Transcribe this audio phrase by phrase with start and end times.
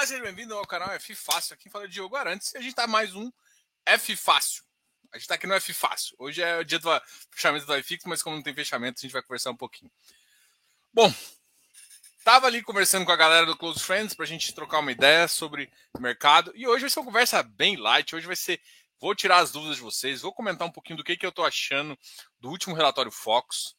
[0.00, 1.52] Olá, seja bem-vindo ao canal F Fácil.
[1.52, 3.30] Aqui fala Diogo Arantes e a gente tá mais um
[3.84, 4.64] F Fácil.
[5.12, 6.16] A gente tá aqui no F Fácil.
[6.18, 6.88] Hoje é o dia do
[7.30, 9.90] fechamento do iFix, mas como não tem fechamento, a gente vai conversar um pouquinho.
[10.90, 11.12] Bom,
[12.24, 15.70] tava ali conversando com a galera do Close Friends pra gente trocar uma ideia sobre
[15.98, 18.16] mercado e hoje vai ser uma conversa bem light.
[18.16, 18.58] Hoje vai ser.
[18.98, 21.44] Vou tirar as dúvidas de vocês, vou comentar um pouquinho do que, que eu tô
[21.44, 21.94] achando
[22.40, 23.76] do último relatório Focus.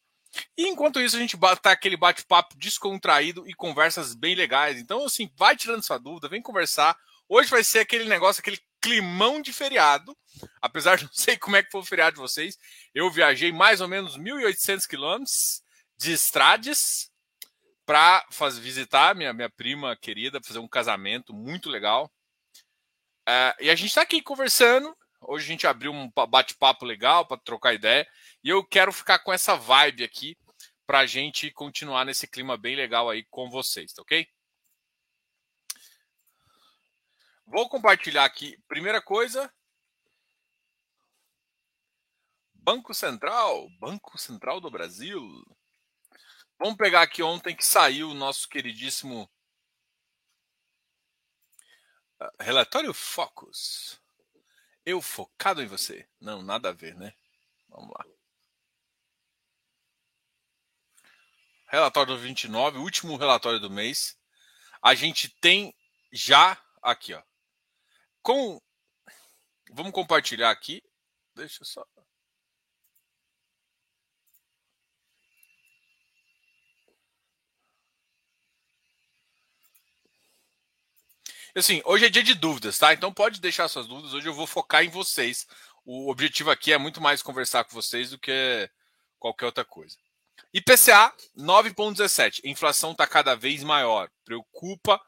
[0.57, 4.79] E enquanto isso, a gente tá aquele bate-papo descontraído e conversas bem legais.
[4.79, 6.97] Então, assim, vai tirando sua dúvida, vem conversar.
[7.27, 10.17] Hoje vai ser aquele negócio, aquele climão de feriado.
[10.61, 12.57] Apesar de não sei como é que foi o feriado de vocês.
[12.93, 15.61] Eu viajei mais ou menos 1.800 quilômetros
[15.97, 17.11] de estrades
[17.85, 18.25] para
[18.59, 22.11] visitar minha, minha prima querida, fazer um casamento muito legal.
[23.27, 24.95] Uh, e a gente está aqui conversando.
[25.21, 28.07] Hoje a gente abriu um bate-papo legal para trocar ideia.
[28.43, 30.37] E eu quero ficar com essa vibe aqui
[30.85, 34.27] para a gente continuar nesse clima bem legal aí com vocês, tá ok?
[37.45, 38.57] Vou compartilhar aqui.
[38.67, 39.53] Primeira coisa.
[42.53, 45.21] Banco Central, Banco Central do Brasil.
[46.57, 49.29] Vamos pegar aqui ontem que saiu o nosso queridíssimo
[52.19, 53.99] ah, relatório Focus.
[54.85, 56.07] Eu focado em você.
[56.19, 57.13] Não, nada a ver, né?
[57.67, 58.20] Vamos lá.
[61.71, 64.17] Relatório do 29, último relatório do mês.
[64.81, 65.73] A gente tem
[66.11, 67.23] já aqui, ó.
[68.21, 68.61] Com
[69.73, 70.83] Vamos compartilhar aqui.
[71.35, 71.85] Deixa eu só
[81.55, 82.93] Assim, hoje é dia de dúvidas, tá?
[82.93, 84.13] Então pode deixar suas dúvidas.
[84.13, 85.45] Hoje eu vou focar em vocês.
[85.85, 88.69] O objetivo aqui é muito mais conversar com vocês do que
[89.19, 89.97] qualquer outra coisa.
[90.53, 92.41] IPCA 9,17.
[92.43, 94.09] Inflação está cada vez maior.
[94.25, 95.01] Preocupa.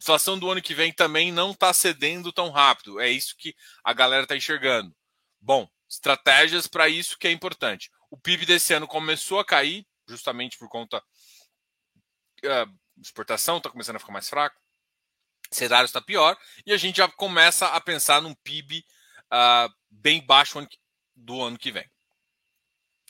[0.00, 3.00] Inflação do ano que vem também não está cedendo tão rápido.
[3.00, 4.94] É isso que a galera está enxergando.
[5.40, 7.90] Bom, estratégias para isso que é importante.
[8.10, 11.02] O PIB desse ano começou a cair, justamente por conta
[12.44, 14.60] uh, exportação está começando a ficar mais fraco.
[15.50, 16.36] Cenário está pior
[16.66, 18.82] e a gente já começa a pensar num PIB uh,
[19.30, 20.66] ah, bem baixo
[21.14, 21.88] do ano que vem.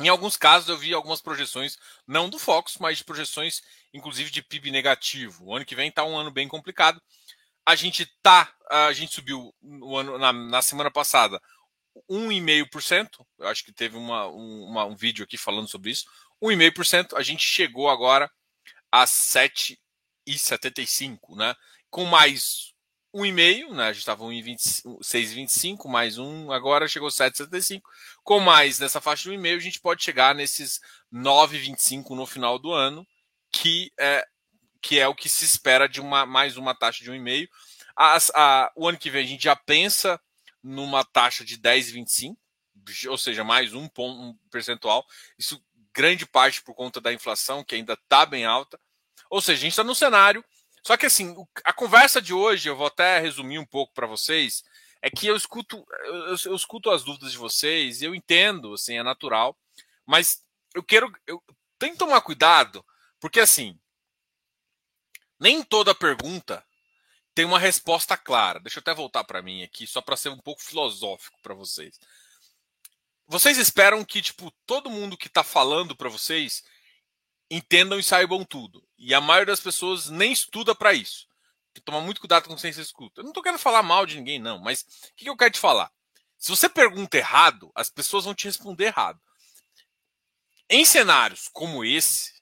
[0.00, 3.62] Em alguns casos, eu vi algumas projeções, não do Focus, mas de projeções,
[3.93, 5.47] inclusive de PIB negativo.
[5.47, 7.00] O ano que vem está um ano bem complicado.
[7.65, 11.41] A gente tá, a gente subiu no ano, na, na semana passada
[12.10, 13.25] 1,5%.
[13.38, 16.05] Eu acho que teve uma, um, uma, um vídeo aqui falando sobre isso.
[16.43, 17.16] 1,5%.
[17.16, 18.28] A gente chegou agora
[18.91, 21.55] a 7,75, né?
[21.88, 22.74] Com mais
[23.15, 23.85] 1,5, né?
[23.85, 27.81] A gente estava 6,25 mais um, agora chegou 7,75.
[28.25, 30.81] Com mais nessa faixa de 1,5, a gente pode chegar nesses
[31.13, 33.07] 9,25 no final do ano,
[33.53, 34.27] que é,
[34.83, 37.49] que é o que se espera de uma mais uma taxa de 1,5.
[37.97, 40.21] As, a, o ano que vem a gente já pensa
[40.61, 42.37] numa taxa de 10,25,
[43.09, 45.07] ou seja, mais um ponto um percentual.
[45.39, 45.63] Isso
[45.95, 48.79] grande parte por conta da inflação, que ainda está bem alta.
[49.31, 50.45] Ou seja, a gente está num cenário
[50.87, 51.34] só que assim,
[51.65, 54.62] a conversa de hoje, eu vou até resumir um pouco para vocês,
[55.00, 59.03] é que eu escuto, eu, eu, escuto as dúvidas de vocês, eu entendo, assim, é
[59.03, 59.59] natural,
[60.06, 60.43] mas
[60.75, 61.43] eu quero, eu
[61.78, 62.84] tenho que tomar cuidado,
[63.19, 63.78] porque assim,
[65.41, 66.65] nem toda pergunta
[67.34, 68.61] tem uma resposta clara.
[68.61, 71.99] Deixa eu até voltar para mim aqui, só para ser um pouco filosófico para vocês.
[73.27, 76.62] Vocês esperam que tipo todo mundo que está falando para vocês
[77.50, 78.87] entendam e saibam tudo.
[78.97, 81.27] E a maioria das pessoas nem estuda para isso.
[81.72, 83.21] Tem que tomar muito cuidado com você escuta.
[83.21, 85.53] Eu não estou querendo falar mal de ninguém, não, mas o que, que eu quero
[85.53, 85.91] te falar?
[86.38, 89.21] Se você pergunta errado, as pessoas vão te responder errado.
[90.69, 92.32] Em cenários como esse,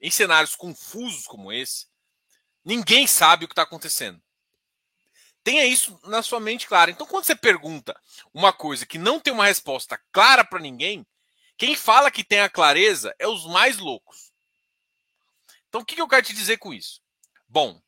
[0.00, 1.86] em cenários confusos como esse,
[2.64, 4.22] ninguém sabe o que está acontecendo.
[5.42, 6.90] Tenha isso na sua mente clara.
[6.90, 7.98] Então, quando você pergunta
[8.34, 11.06] uma coisa que não tem uma resposta clara para ninguém,
[11.56, 14.32] quem fala que tem a clareza é os mais loucos.
[15.68, 17.00] Então, o que, eu quero te dizer com isso?
[17.48, 17.80] Bom,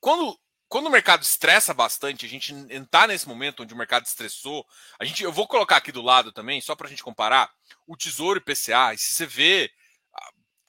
[0.00, 0.38] quando,
[0.68, 4.66] quando o mercado estressa bastante, a gente entrar nesse momento onde o mercado estressou,
[4.98, 7.52] a gente, eu vou colocar aqui do lado também, só para a gente comparar,
[7.86, 9.70] o Tesouro IPCA, e se você vê,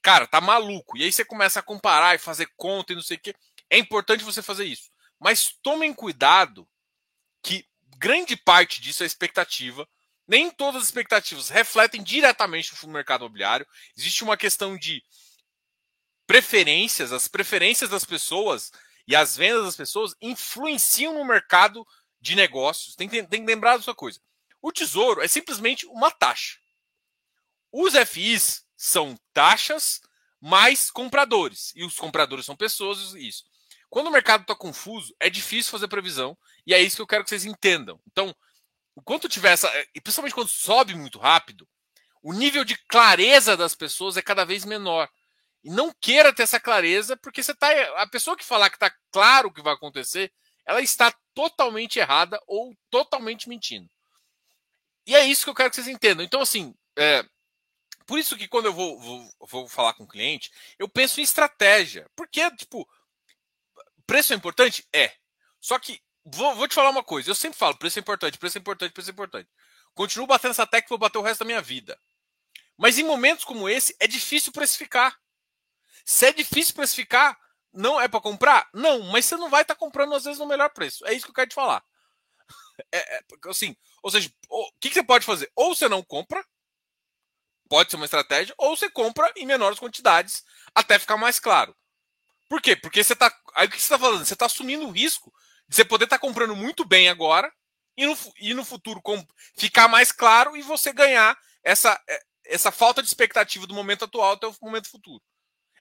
[0.02, 0.98] cara, tá maluco.
[0.98, 3.36] E aí você começa a comparar e fazer conta e não sei o quê.
[3.70, 4.90] É importante você fazer isso.
[5.20, 6.68] Mas tomem cuidado
[7.44, 7.68] que
[7.98, 9.88] grande parte disso é expectativa.
[10.28, 13.68] Nem todas as expectativas refletem diretamente no mercado imobiliário.
[13.98, 15.04] Existe uma questão de
[16.28, 18.72] preferências, as preferências das pessoas
[19.08, 21.88] e as vendas das pessoas influenciam no mercado
[22.20, 22.96] de negócios.
[22.96, 24.20] Tem, tem, que lembrar dessa coisa.
[24.62, 26.58] O tesouro é simplesmente uma taxa.
[27.72, 30.02] Os FIs são taxas
[30.42, 31.72] mais compradores.
[31.76, 33.46] E os compradores são pessoas, isso.
[33.90, 37.24] quando o mercado está confuso, é difícil fazer previsão e é isso que eu quero
[37.24, 38.00] que vocês entendam.
[38.06, 38.36] Então,
[38.98, 41.68] enquanto tiver essa, e principalmente quando sobe muito rápido,
[42.22, 45.10] o nível de clareza das pessoas é cada vez menor.
[45.64, 47.68] E não queira ter essa clareza, porque você tá.
[48.02, 50.32] A pessoa que falar que está claro o que vai acontecer,
[50.66, 53.90] ela está totalmente errada ou totalmente mentindo.
[55.06, 56.24] E é isso que eu quero que vocês entendam.
[56.26, 57.26] Então, assim, é,
[58.06, 61.24] por isso que quando eu vou, vou, vou falar com o cliente, eu penso em
[61.24, 62.10] estratégia.
[62.16, 62.88] Porque, tipo,
[64.06, 64.88] preço é importante?
[64.94, 65.14] É.
[65.60, 67.30] Só que, vou, vou te falar uma coisa.
[67.30, 69.50] Eu sempre falo, preço é importante, preço é importante, preço é importante.
[69.94, 72.00] Continuo batendo essa tecla vou bater o resto da minha vida.
[72.78, 75.20] Mas em momentos como esse, é difícil precificar.
[76.08, 77.38] Se é difícil precificar,
[77.74, 78.70] não é para comprar?
[78.74, 81.06] Não, mas você não vai estar tá comprando às vezes no melhor preço.
[81.06, 81.84] É isso que eu quero te falar.
[82.92, 85.52] É, é, assim, ou seja, o que, que você pode fazer?
[85.56, 86.46] Ou você não compra,
[87.68, 90.44] pode ser uma estratégia, ou você compra em menores quantidades
[90.76, 91.76] até ficar mais claro.
[92.48, 92.76] Por quê?
[92.76, 93.36] Porque você está.
[93.56, 94.24] Aí o que você está falando?
[94.24, 95.34] Você está assumindo o risco
[95.68, 97.52] de você poder estar tá comprando muito bem agora
[97.98, 99.26] e no, e no futuro com,
[99.58, 104.34] ficar mais claro e você ganhar essa, é, essa falta de expectativa do momento atual
[104.34, 105.24] até o momento futuro.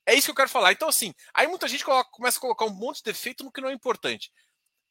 [0.06, 0.72] É isso que eu quero falar.
[0.72, 3.60] Então, assim, aí muita gente coloca, começa a colocar um monte de defeito no que
[3.60, 4.30] não é importante.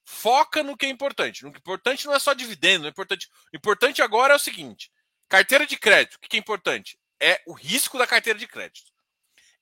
[0.03, 1.41] Foca no que é importante.
[1.41, 2.85] Que é importante não é só dividendo.
[2.85, 3.29] É importante.
[3.53, 4.91] O importante agora é o seguinte:
[5.29, 6.15] carteira de crédito.
[6.15, 6.99] O que é importante?
[7.19, 8.91] É o risco da carteira de crédito.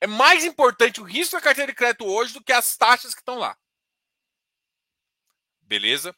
[0.01, 3.21] É mais importante o risco da carteira de crédito hoje do que as taxas que
[3.21, 3.55] estão lá.
[5.61, 6.15] Beleza?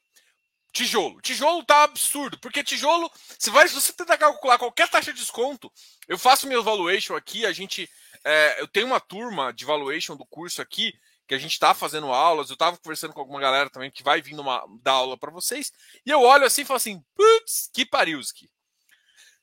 [0.75, 1.22] Tijolo.
[1.22, 5.72] Tijolo tá absurdo, porque tijolo, se, vai, se você tentar calcular qualquer taxa de desconto,
[6.06, 7.89] eu faço meu valuation aqui, a gente.
[8.25, 10.94] É, eu tenho uma turma de valuation do curso aqui,
[11.25, 14.22] que a gente está fazendo aulas, eu estava conversando com alguma galera também que vai
[14.22, 15.72] vindo uma, dar aula para vocês,
[16.06, 18.50] e eu olho assim e falo assim, putz, que pariuski.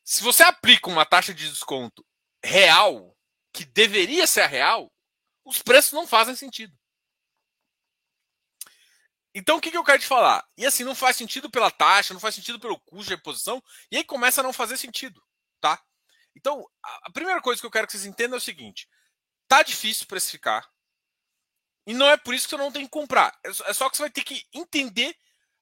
[0.05, 2.05] Se você aplica uma taxa de desconto
[2.45, 3.17] real,
[3.55, 4.93] que deveria ser a real,
[5.47, 6.77] os preços não fazem sentido.
[9.35, 10.47] Então, o que, que eu quero te falar?
[10.57, 13.97] E assim, não faz sentido pela taxa, não faz sentido pelo custo de reposição, e
[13.97, 15.23] aí começa a não fazer sentido,
[15.61, 15.83] tá?
[16.37, 18.89] Então, a primeira coisa que eu quero que vocês entendam é o seguinte:
[19.49, 20.69] tá difícil precificar,
[21.87, 23.37] e não é por isso que você não tem que comprar.
[23.45, 25.17] É, é só que você vai ter que entender.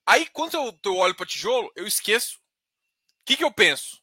[0.06, 2.38] Aí, quando eu, eu olho para tijolo, eu esqueço.
[2.38, 4.02] O que, que eu penso?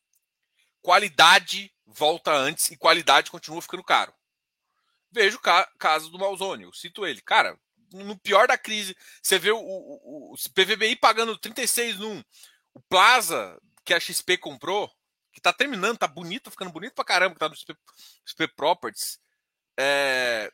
[0.82, 4.14] Qualidade volta antes e qualidade continua ficando caro.
[5.12, 7.22] Vejo o caso do Malzone, eu cito ele.
[7.22, 7.60] Cara,
[7.92, 12.24] no pior da crise, você vê o, o, o PVBI pagando 36 num.
[12.74, 14.92] O Plaza, que a XP comprou,
[15.32, 17.76] que tá terminando, tá bonito, ficando bonito pra caramba, que tá no XP,
[18.26, 19.20] XP Properties,
[19.80, 20.52] é,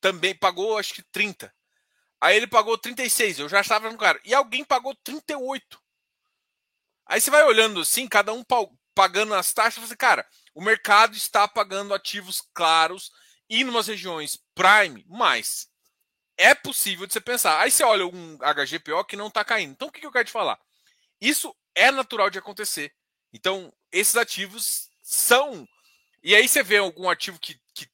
[0.00, 1.52] também pagou acho que 30.
[2.20, 4.20] Aí ele pagou 36, eu já estava no cara.
[4.24, 5.80] E alguém pagou 38.
[7.06, 8.42] Aí você vai olhando assim, cada um
[8.94, 13.12] pagando as taxas, você, cara, o mercado está pagando ativos claros
[13.48, 15.68] e em umas regiões prime mais
[16.36, 17.60] é possível de você pensar.
[17.60, 19.72] Aí você olha um HGPO que não está caindo.
[19.72, 20.58] Então o que eu quero te falar?
[21.20, 22.92] Isso é natural de acontecer.
[23.32, 25.68] Então, esses ativos são.
[26.22, 27.86] E aí você vê algum ativo que, que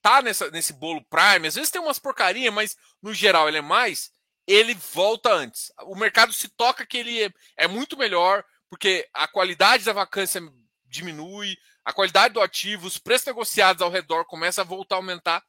[0.00, 4.10] tá nesse bolo Prime, às vezes tem umas porcaria, mas no geral ele é mais,
[4.46, 5.70] ele volta antes.
[5.82, 10.40] O mercado se toca que ele é, é muito melhor, porque a qualidade da vacância
[10.86, 15.44] diminui, a qualidade do ativo, os preços negociados ao redor começam a voltar a aumentar.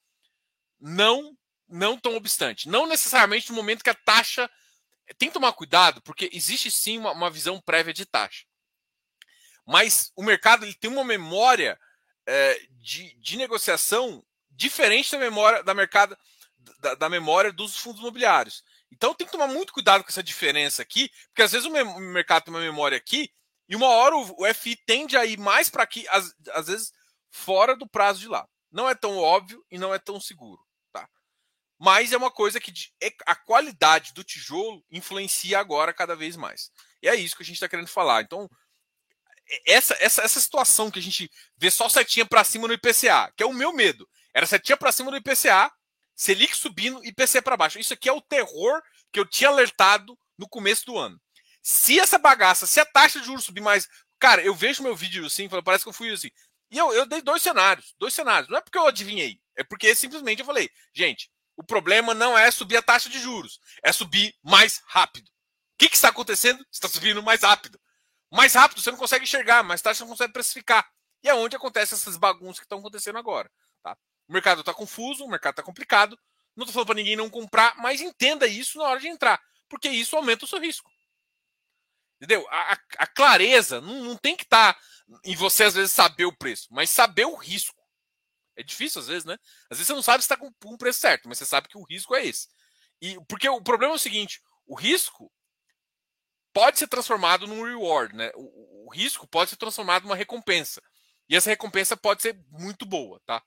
[0.79, 1.37] Não
[1.69, 2.67] não tão obstante.
[2.67, 4.49] Não necessariamente no momento que a taxa.
[5.17, 8.45] Tem que tomar cuidado, porque existe sim uma, uma visão prévia de taxa.
[9.65, 11.79] Mas o mercado ele tem uma memória
[12.27, 16.15] é, de, de negociação diferente da memória da mercado
[16.79, 18.63] da, da, memória dos fundos imobiliários.
[18.91, 21.99] Então tem que tomar muito cuidado com essa diferença aqui, porque às vezes o, o
[21.99, 23.31] mercado tem uma memória aqui
[23.67, 26.93] e uma hora o, o FI tende a ir mais para aqui, às, às vezes
[27.31, 28.47] fora do prazo de lá.
[28.71, 30.68] Não é tão óbvio e não é tão seguro
[31.79, 36.71] mas é uma coisa que é, a qualidade do tijolo influencia agora cada vez mais.
[37.01, 38.21] E é isso que a gente está querendo falar.
[38.21, 38.49] Então,
[39.65, 43.41] essa, essa, essa situação que a gente vê só setinha para cima no IPCA, que
[43.41, 44.07] é o meu medo.
[44.33, 45.71] Era setinha para cima no IPCA,
[46.15, 47.79] Selic subindo e IPC para baixo.
[47.79, 51.19] Isso aqui é o terror que eu tinha alertado no começo do ano.
[51.63, 53.87] Se essa bagaça, se a taxa de juros subir mais.
[54.19, 56.29] Cara, eu vejo meu vídeo assim, parece que eu fui assim.
[56.69, 57.95] E eu, eu dei dois cenários.
[57.97, 58.49] Dois cenários.
[58.49, 59.39] Não é porque eu adivinhei.
[59.55, 63.59] É porque simplesmente eu falei, gente, o problema não é subir a taxa de juros,
[63.83, 65.27] é subir mais rápido.
[65.27, 66.65] O que, que está acontecendo?
[66.71, 67.77] Está subindo mais rápido.
[68.31, 70.89] Mais rápido você não consegue enxergar, mais taxa não consegue precificar.
[71.21, 73.51] E é onde acontecem essas bagunças que estão acontecendo agora.
[73.83, 73.97] Tá?
[74.29, 76.17] O mercado está confuso, o mercado está complicado.
[76.55, 79.37] Não estou falando para ninguém não comprar, mas entenda isso na hora de entrar,
[79.67, 80.89] porque isso aumenta o seu risco.
[82.21, 82.47] Entendeu?
[82.49, 84.79] A, a, a clareza não, não, tem que estar tá
[85.25, 87.78] em você, às vezes, saber o preço, mas saber o risco.
[88.59, 89.37] É difícil às vezes, né?
[89.69, 91.77] Às vezes você não sabe se está com um preço certo, mas você sabe que
[91.77, 92.49] o risco é esse.
[93.01, 95.31] E, porque o problema é o seguinte: o risco
[96.53, 98.31] pode ser transformado num reward, né?
[98.35, 100.81] O, o, risco pode ser transformado numa recompensa.
[101.29, 103.41] E essa recompensa pode ser muito boa, tá?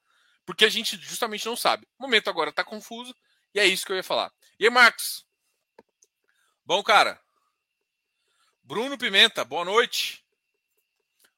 [0.46, 1.86] Porque a gente justamente não sabe.
[1.98, 3.14] O momento agora está confuso
[3.54, 4.32] e é isso que eu ia falar.
[4.58, 5.26] E aí, Marcos?
[6.64, 7.20] Bom, cara.
[8.62, 10.24] Bruno Pimenta, boa noite.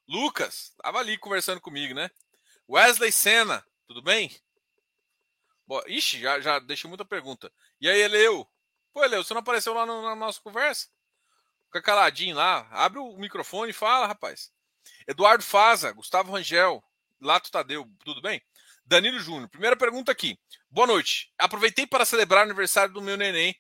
[0.07, 2.11] Lucas, tava ali conversando comigo, né?
[2.69, 4.35] Wesley Senna, tudo bem?
[5.67, 5.85] Boa.
[5.87, 7.53] Ixi, já, já deixei muita pergunta.
[7.81, 8.49] E aí, Eleu?
[8.93, 10.89] Pô, Eleu, você não apareceu lá no, na nossa conversa?
[11.67, 12.67] Fica caladinho lá.
[12.71, 14.53] Abre o microfone e fala, rapaz.
[15.07, 16.83] Eduardo Faza, Gustavo Rangel,
[17.21, 18.43] Lato Tadeu, tudo bem?
[18.85, 20.39] Danilo Júnior, primeira pergunta aqui.
[20.71, 21.33] Boa noite.
[21.39, 23.55] Aproveitei para celebrar o aniversário do meu neném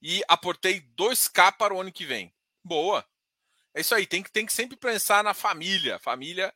[0.00, 2.32] e aportei 2K para o ano que vem.
[2.62, 3.04] Boa.
[3.74, 5.98] É isso aí, tem que, tem que sempre pensar na família.
[5.98, 6.54] Família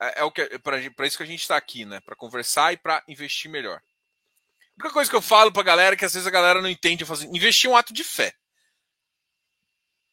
[0.00, 2.00] é, é o que é para isso que a gente está aqui, né?
[2.00, 3.78] Para conversar e para investir melhor.
[3.78, 6.68] A única coisa que eu falo para galera é que às vezes a galera não
[6.68, 7.02] entende.
[7.02, 8.34] Eu falo assim, investir é um ato de fé.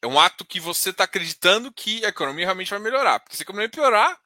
[0.00, 3.20] É um ato que você está acreditando que a economia realmente vai melhorar.
[3.20, 4.18] Porque se a economia piorar,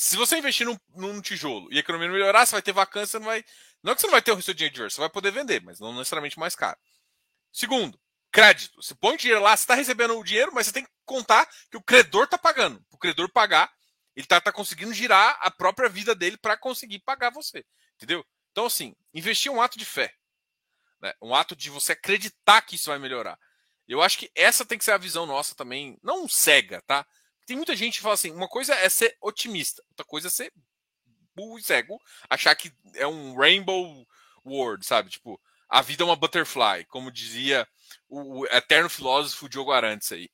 [0.00, 3.20] se você investir num, num, tijolo e a economia não melhorar, você vai ter vacância,
[3.20, 3.44] não vai.
[3.82, 5.30] Não é que você não vai ter o seu dinheiro de hoje, você vai poder
[5.30, 6.78] vender, mas não necessariamente mais caro.
[7.52, 8.00] Segundo,
[8.32, 8.82] crédito.
[8.82, 11.76] Você põe dinheiro lá, você está recebendo o dinheiro, mas você tem que contar que
[11.76, 12.82] o credor está pagando.
[12.90, 13.70] O credor pagar,
[14.16, 17.64] ele está tá conseguindo girar a própria vida dele para conseguir pagar você.
[17.96, 18.24] Entendeu?
[18.50, 20.12] Então, assim, investir é um ato de fé.
[21.00, 21.12] Né?
[21.22, 23.38] Um ato de você acreditar que isso vai melhorar.
[23.86, 27.06] Eu acho que essa tem que ser a visão nossa também, não cega, tá?
[27.50, 30.52] tem muita gente que fala assim: uma coisa é ser otimista, outra coisa é ser
[31.34, 34.06] burro e cego, achar que é um rainbow
[34.46, 35.10] world, sabe?
[35.10, 37.66] Tipo, a vida é uma butterfly, como dizia
[38.08, 40.30] o eterno filósofo Diogo Arantes aí.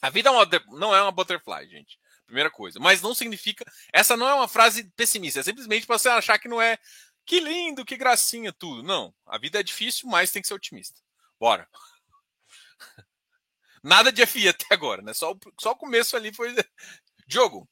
[0.00, 1.98] A vida é uma, não é uma butterfly, gente.
[2.30, 2.78] Primeira coisa.
[2.78, 3.64] Mas não significa.
[3.92, 5.40] Essa não é uma frase pessimista.
[5.40, 6.78] É simplesmente para você achar que não é.
[7.26, 8.84] Que lindo, que gracinha, tudo.
[8.84, 9.12] Não.
[9.26, 11.00] A vida é difícil, mas tem que ser otimista.
[11.40, 11.68] Bora.
[13.82, 15.12] Nada de FI até agora, né?
[15.12, 16.54] Só, só o começo ali foi.
[17.26, 17.68] Jogo.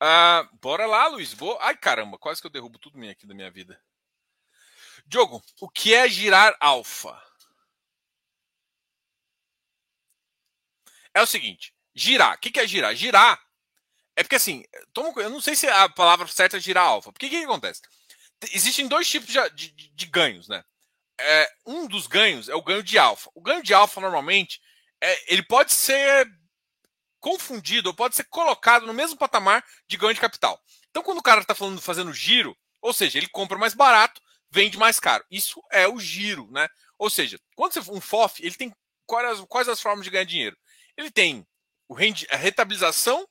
[0.00, 1.34] Ah, bora lá, Luiz.
[1.34, 1.58] Vou...
[1.60, 3.78] Ai, caramba, quase que eu derrubo tudo aqui da minha vida.
[5.06, 7.22] Diogo, o que é girar alfa?
[11.12, 12.34] É o seguinte: girar.
[12.34, 12.94] O que é girar?
[12.94, 13.40] Girar
[14.16, 17.12] é porque assim, toma, eu não sei se a palavra certa é girar alfa.
[17.12, 17.80] Porque o que, que acontece?
[18.52, 20.62] Existem dois tipos de, de, de ganhos, né?
[21.18, 23.30] É, um dos ganhos é o ganho de alfa.
[23.34, 24.60] O ganho de alfa, normalmente,
[25.00, 26.28] é, ele pode ser
[27.20, 30.60] confundido ou pode ser colocado no mesmo patamar de ganho de capital.
[30.90, 34.20] Então, quando o cara está falando fazendo giro, ou seja, ele compra mais barato,
[34.50, 35.24] vende mais caro.
[35.30, 36.68] Isso é o giro, né?
[36.98, 38.72] Ou seja, quando você um FOF, ele tem
[39.06, 40.56] quais, quais as formas de ganhar dinheiro?
[40.96, 41.46] Ele tem
[42.30, 43.26] a rentabilização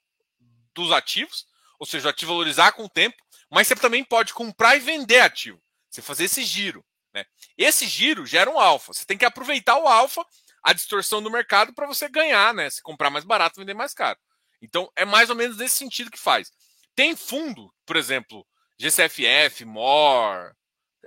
[0.73, 1.45] dos ativos,
[1.79, 3.17] ou seja, o ativo valorizar com o tempo,
[3.49, 5.61] mas você também pode comprar e vender ativo.
[5.89, 6.83] Você fazer esse giro.
[7.13, 7.25] Né?
[7.57, 8.93] Esse giro gera um alfa.
[8.93, 10.25] Você tem que aproveitar o alfa
[10.63, 12.69] a distorção do mercado para você ganhar, né?
[12.69, 14.17] Se comprar mais barato, vender mais caro.
[14.61, 16.51] Então, é mais ou menos nesse sentido que faz.
[16.95, 18.47] Tem fundo, por exemplo,
[18.79, 20.55] GCFF, MOR,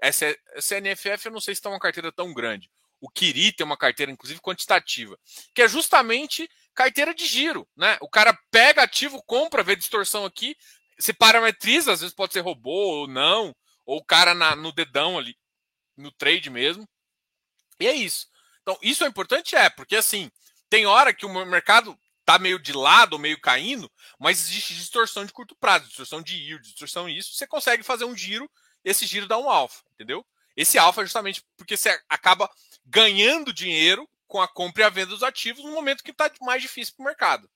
[0.03, 2.71] SNFF, eu não sei se está uma carteira tão grande.
[3.01, 5.19] O Kiri tem uma carteira, inclusive, quantitativa,
[5.55, 7.99] que é justamente carteira de giro, né?
[8.01, 10.55] O cara pega ativo, compra, vê distorção aqui,
[10.99, 15.19] se parametriza, às vezes pode ser robô ou não, ou o cara na, no dedão
[15.19, 15.37] ali,
[15.97, 16.87] no trade mesmo.
[17.81, 18.29] E é isso.
[18.63, 19.57] Então, isso é importante?
[19.57, 20.31] É, porque assim,
[20.69, 25.33] tem hora que o mercado tá meio de lado, meio caindo, mas existe distorção de
[25.33, 28.51] curto prazo, distorção de yield, distorção isso, você consegue fazer um giro,
[28.85, 30.27] esse giro dá um alfa, entendeu?
[30.57, 32.51] Esse alfa é justamente porque você acaba
[32.85, 36.63] ganhando dinheiro com a compra e a venda dos ativos no momento que está mais
[36.63, 37.51] difícil para o mercado.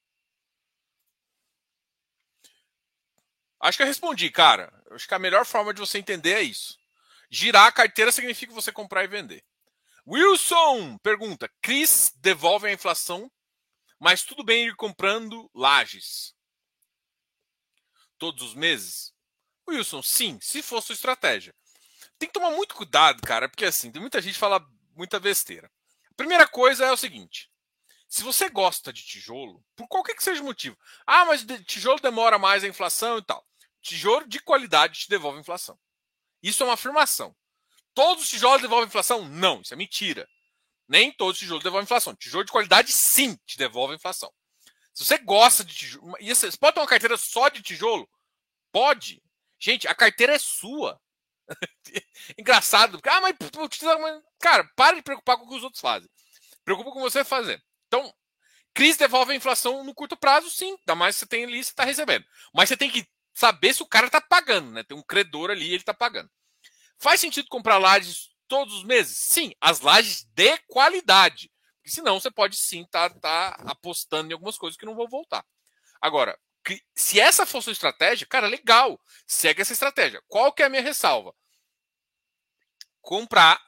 [3.60, 4.72] Acho que eu respondi, cara.
[4.90, 6.78] Acho que a melhor forma de você entender é isso.
[7.30, 9.44] Girar a carteira significa você comprar e vender.
[10.06, 13.30] Wilson pergunta: Cris devolve a inflação,
[13.98, 16.34] mas tudo bem ir comprando lajes
[18.20, 19.12] todos os meses?
[19.68, 21.54] Wilson, sim, se for sua estratégia.
[22.18, 25.70] Tem que tomar muito cuidado, cara, porque assim, tem muita gente que fala muita besteira.
[26.20, 27.50] Primeira coisa é o seguinte:
[28.06, 32.38] se você gosta de tijolo, por qualquer que seja o motivo, ah, mas tijolo demora
[32.38, 33.42] mais a inflação e tal.
[33.80, 35.80] Tijolo de qualidade te devolve inflação.
[36.42, 37.34] Isso é uma afirmação.
[37.94, 39.26] Todos os tijolos devolvem inflação?
[39.30, 40.28] Não, isso é mentira.
[40.86, 42.14] Nem todos os tijolos devolvem inflação.
[42.14, 44.30] Tijolo de qualidade, sim, te devolve inflação.
[44.92, 46.16] Se você gosta de tijolo.
[46.20, 48.06] E você pode ter uma carteira só de tijolo?
[48.70, 49.22] Pode.
[49.58, 51.00] Gente, a carteira é sua.
[52.38, 53.00] Engraçado.
[53.04, 53.34] Ah, mas,
[54.38, 56.08] cara, para de preocupar com o que os outros fazem.
[56.64, 57.62] Preocupa com você fazer.
[57.86, 58.12] Então,
[58.74, 60.76] crise devolve a inflação no curto prazo, sim.
[60.80, 62.24] Ainda mais você tem ali, você está recebendo.
[62.54, 64.82] Mas você tem que saber se o cara está pagando, né?
[64.82, 66.30] Tem um credor ali, ele está pagando.
[66.98, 69.16] Faz sentido comprar lajes todos os meses?
[69.16, 71.50] Sim, as lajes de qualidade.
[71.76, 75.08] Porque senão você pode sim estar tá, tá apostando em algumas coisas que não vão
[75.08, 75.44] voltar.
[76.00, 76.38] Agora,
[76.94, 79.00] se essa for sua estratégia, cara, legal.
[79.26, 80.22] Segue essa estratégia.
[80.28, 81.34] Qual que é a minha ressalva?
[83.00, 83.60] Comprar.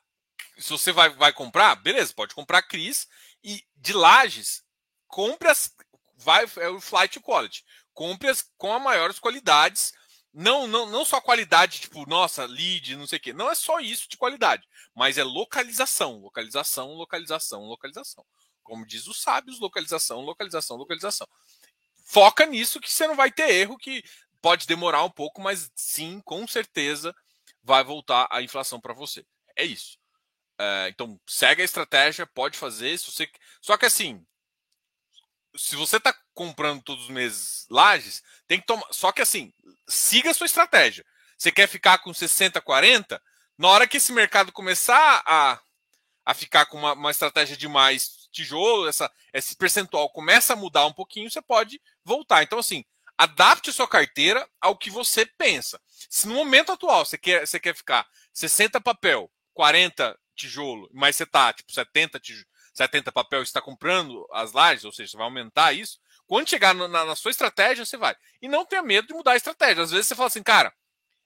[0.58, 3.08] Se você vai, vai comprar, beleza, pode comprar Cris
[3.42, 4.62] e de lajes,
[5.06, 5.74] compre as.
[6.16, 7.64] Vai, é o flight quality.
[7.92, 9.92] Compre as com as maiores qualidades.
[10.32, 13.32] Não, não, não só qualidade, tipo, nossa, lead, não sei o quê.
[13.32, 18.24] Não é só isso de qualidade, mas é localização, localização, localização, localização.
[18.62, 21.28] Como diz os sábios, localização, localização, localização
[22.12, 24.04] foca nisso que você não vai ter erro, que
[24.42, 27.14] pode demorar um pouco, mas sim, com certeza
[27.62, 29.25] vai voltar a inflação para você.
[29.57, 29.99] É isso.
[30.59, 32.99] É, então, segue a estratégia, pode fazer.
[32.99, 33.31] Se você...
[33.61, 34.25] Só que assim,
[35.57, 38.87] se você está comprando todos os meses lajes, tem que tomar.
[38.90, 39.52] Só que assim,
[39.88, 41.04] siga a sua estratégia.
[41.37, 43.21] Você quer ficar com 60, 40?
[43.59, 45.61] Na hora que esse mercado começar a,
[46.25, 50.87] a ficar com uma, uma estratégia de mais tijolo, essa, esse percentual começa a mudar
[50.87, 52.42] um pouquinho, você pode voltar.
[52.42, 52.85] Então, assim,
[53.22, 55.80] adapte sua carteira ao que você pensa.
[56.10, 61.22] Se no momento atual você quer, você quer ficar 60 papel, 40 tijolo, mas você
[61.22, 65.72] está tipo 70 tijolo, 70 papel está comprando as lajes, ou seja, você vai aumentar
[65.72, 66.00] isso.
[66.26, 68.16] Quando chegar na, na, sua estratégia, você vai.
[68.40, 69.84] E não tenha medo de mudar a estratégia.
[69.84, 70.72] Às vezes você fala assim, cara,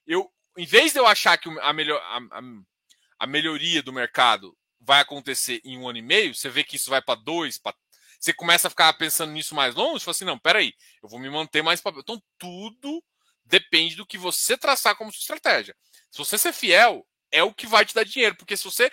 [0.06, 2.42] eu, em vez de eu achar que a, melhor, a, a,
[3.20, 6.90] a melhoria do mercado vai acontecer em um ano e meio, você vê que isso
[6.90, 7.74] vai para dois, pra...
[8.18, 11.30] você começa a ficar pensando nisso mais longe, fala assim, não, peraí, eu vou me
[11.30, 11.98] manter mais para.
[11.98, 13.02] Então, tudo
[13.44, 15.76] depende do que você traçar como sua estratégia.
[16.10, 18.90] Se você ser fiel, é o que vai te dar dinheiro, porque se você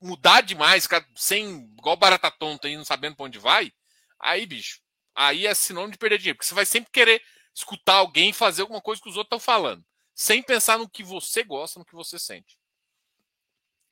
[0.00, 3.72] mudar demais, ficar sem, igual barata tonta aí, não sabendo para onde vai,
[4.20, 4.80] aí, bicho,
[5.14, 7.22] aí é sinônimo de perder dinheiro, porque você vai sempre querer
[7.54, 9.84] escutar alguém fazer alguma coisa que os outros estão falando,
[10.14, 12.58] sem pensar no que você gosta, no que você sente.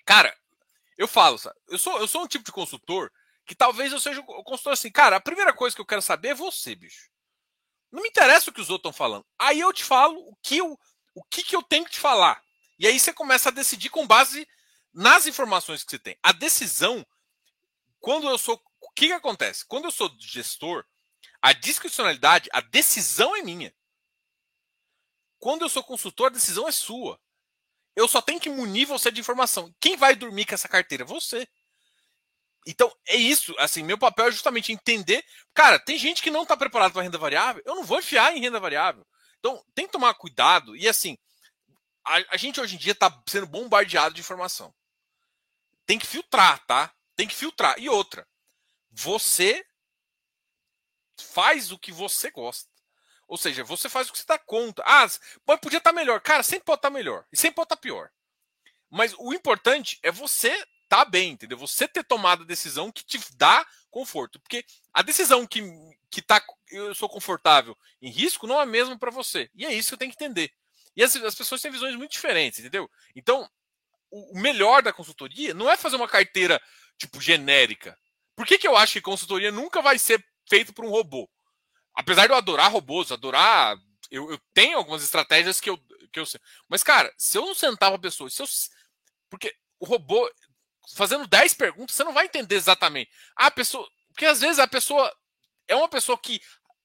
[0.04, 0.36] Cara,
[0.98, 1.58] eu falo, sabe?
[1.68, 3.10] Eu sou, eu sou um tipo de consultor
[3.44, 6.28] que talvez eu seja um consultor assim, cara, a primeira coisa que eu quero saber
[6.28, 7.10] é você, bicho.
[7.90, 9.26] Não me interessa o que os outros estão falando.
[9.38, 10.78] Aí eu te falo o que eu,
[11.14, 12.42] o que, que eu tenho que te falar.
[12.78, 14.48] E aí você começa a decidir com base
[14.92, 16.18] nas informações que você tem.
[16.22, 17.06] A decisão,
[18.00, 18.60] quando eu sou.
[18.80, 19.64] O que, que acontece?
[19.66, 20.84] Quando eu sou gestor,
[21.40, 23.74] a discricionalidade, a decisão é minha.
[25.38, 27.20] Quando eu sou consultor, a decisão é sua.
[27.94, 29.74] Eu só tenho que munir você de informação.
[29.78, 31.04] Quem vai dormir com essa carteira?
[31.04, 31.48] Você.
[32.66, 33.54] Então, é isso.
[33.58, 35.24] Assim, meu papel é justamente entender.
[35.52, 37.62] Cara, tem gente que não está preparado para renda variável.
[37.64, 39.06] Eu não vou enfiar em renda variável.
[39.38, 40.76] Então, tem que tomar cuidado.
[40.76, 41.18] E assim,
[42.04, 44.72] a, a gente hoje em dia está sendo bombardeado de informação.
[45.84, 46.94] Tem que filtrar, tá?
[47.16, 47.76] Tem que filtrar.
[47.78, 48.26] E outra,
[48.90, 49.64] você
[51.20, 52.70] faz o que você gosta.
[53.26, 54.82] Ou seja, você faz o que você dá conta.
[54.86, 55.06] Ah,
[55.58, 56.20] podia estar tá melhor.
[56.20, 57.26] Cara, sempre pode estar tá melhor.
[57.32, 58.10] E sempre pode estar tá pior.
[58.90, 60.54] Mas o importante é você
[60.92, 61.56] tá bem, entendeu?
[61.56, 64.38] Você ter tomado a decisão que te dá conforto.
[64.40, 65.62] Porque a decisão que,
[66.10, 69.50] que tá, eu sou confortável em risco não é a mesma para você.
[69.54, 70.52] E é isso que eu tenho que entender.
[70.94, 72.90] E as, as pessoas têm visões muito diferentes, entendeu?
[73.16, 73.48] Então,
[74.10, 76.60] o, o melhor da consultoria não é fazer uma carteira,
[76.98, 77.96] tipo, genérica.
[78.36, 81.26] Por que, que eu acho que consultoria nunca vai ser feito por um robô?
[81.94, 83.76] apesar de eu adorar robôs, adorar.
[84.10, 85.78] Eu, eu, tenho algumas estratégias que eu,
[86.12, 86.40] que eu sei.
[86.68, 88.46] Mas, cara, se eu não sentar a pessoa, se eu.
[89.30, 90.30] Porque o robô,
[90.94, 93.10] fazendo 10 perguntas, você não vai entender exatamente.
[93.36, 93.88] A pessoa.
[94.08, 95.12] Porque às vezes a pessoa
[95.68, 96.40] é uma pessoa que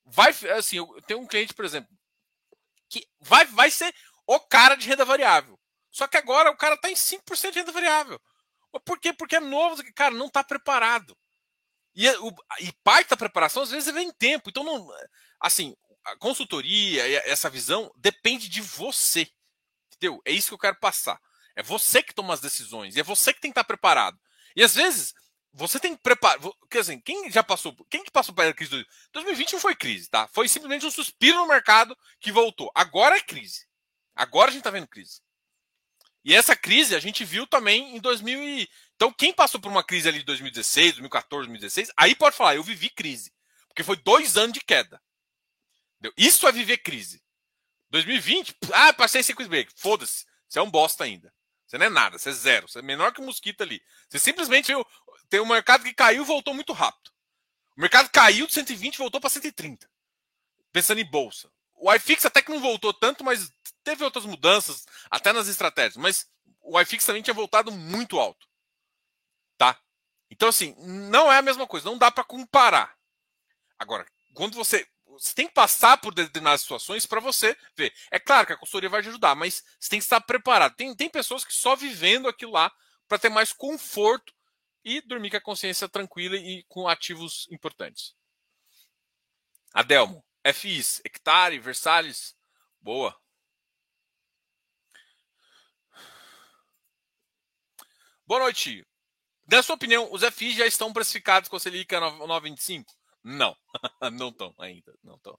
[0.06, 0.30] vai.
[0.58, 1.90] Assim, eu tenho um cliente, por exemplo,
[2.90, 3.94] que vai, vai ser
[4.26, 5.60] o cara de renda variável.
[5.92, 8.20] Só que agora o cara está em 5% de renda variável.
[8.86, 9.14] Por quê?
[9.14, 11.18] Porque é novo, cara, não está preparado.
[11.96, 14.50] E, o, e parte da preparação, às vezes, vem tempo.
[14.50, 14.88] Então, não,
[15.40, 19.28] assim, a consultoria, essa visão, depende de você.
[19.88, 20.22] Entendeu?
[20.24, 21.20] É isso que eu quero passar.
[21.58, 22.96] É você que toma as decisões.
[22.96, 24.20] E é você que tem que estar preparado.
[24.56, 25.12] E às vezes,
[25.52, 26.40] você tem que preparar.
[26.70, 27.76] Quer dizer, quem já passou.
[27.90, 28.86] Quem que passou pela crise?
[29.12, 30.28] 2020 não foi crise, tá?
[30.28, 32.72] Foi simplesmente um suspiro no mercado que voltou.
[32.76, 33.66] Agora é crise.
[34.16, 35.20] Agora a gente está vendo crise.
[36.24, 39.84] E essa crise a gente viu também em 2000 e, então, quem passou por uma
[39.84, 43.34] crise ali de 2016, 2014, 2016, aí pode falar, eu vivi crise.
[43.68, 45.02] Porque foi dois anos de queda.
[46.16, 47.24] Isso é viver crise.
[47.90, 49.72] 2020, ah, passei sem quiz break.
[49.76, 50.26] Foda-se.
[50.48, 51.34] Você é um bosta ainda.
[51.68, 52.68] Você não é nada, você é zero.
[52.68, 53.82] Você é menor que um mosquito ali.
[54.10, 54.86] Você simplesmente viu.
[55.30, 57.12] Tem um mercado que caiu e voltou muito rápido.
[57.76, 59.90] O mercado caiu de 120 e voltou para 130.
[60.72, 61.52] Pensando em bolsa.
[61.76, 63.52] O iFix até que não voltou tanto, mas
[63.84, 65.98] teve outras mudanças, até nas estratégias.
[65.98, 66.28] Mas
[66.62, 68.48] o iFix também tinha voltado muito alto.
[70.30, 72.96] Então, assim, não é a mesma coisa, não dá para comparar.
[73.80, 74.88] Agora, quando você.
[75.20, 77.94] Você tem que passar por determinadas situações para você ver.
[78.12, 80.76] É claro que a consultoria vai te ajudar, mas você tem que estar preparado.
[80.76, 82.72] Tem, tem pessoas que só vivendo aquilo lá
[83.08, 84.34] para ter mais conforto
[84.84, 88.16] e dormir com a consciência tranquila e com ativos importantes.
[89.74, 92.36] Adelmo, FIs, Hectare, Versalhes,
[92.80, 93.16] boa.
[98.26, 98.86] Boa noite.
[99.50, 102.86] Na sua opinião, os FIs já estão precificados com a Selic a 9,25?
[103.24, 103.56] Não,
[104.14, 105.38] não estão ainda, não estão.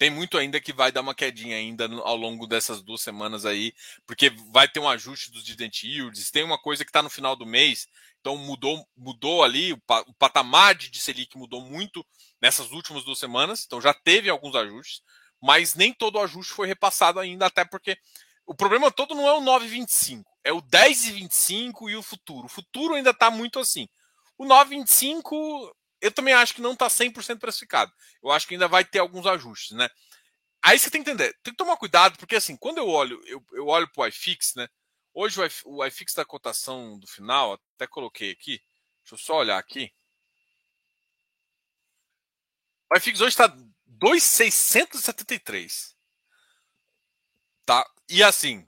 [0.00, 3.74] Tem muito ainda que vai dar uma quedinha ainda ao longo dessas duas semanas aí,
[4.06, 7.36] porque vai ter um ajuste dos dividend yields, tem uma coisa que está no final
[7.36, 7.86] do mês,
[8.18, 9.80] então mudou, mudou ali, o,
[10.18, 12.02] patamar de Selic mudou muito
[12.40, 15.02] nessas últimas duas semanas, então já teve alguns ajustes,
[15.38, 17.98] mas nem todo o ajuste foi repassado ainda, até porque
[18.46, 22.46] o problema todo não é o 9,25, é o 10,25 e o futuro.
[22.46, 23.86] O futuro ainda está muito assim.
[24.38, 27.92] O 9,25 eu também acho que não está 100% precificado.
[28.22, 29.88] Eu acho que ainda vai ter alguns ajustes, né?
[30.62, 33.44] Aí você tem que entender, tem que tomar cuidado, porque assim, quando eu olho, eu,
[33.52, 34.68] eu olho para o iFix, né?
[35.12, 38.62] Hoje o iFix da cotação do final, até coloquei aqui,
[39.02, 39.92] deixa eu só olhar aqui.
[42.92, 43.46] O iFix hoje está
[43.86, 45.96] 2,673.
[47.64, 47.88] Tá?
[48.08, 48.66] E assim,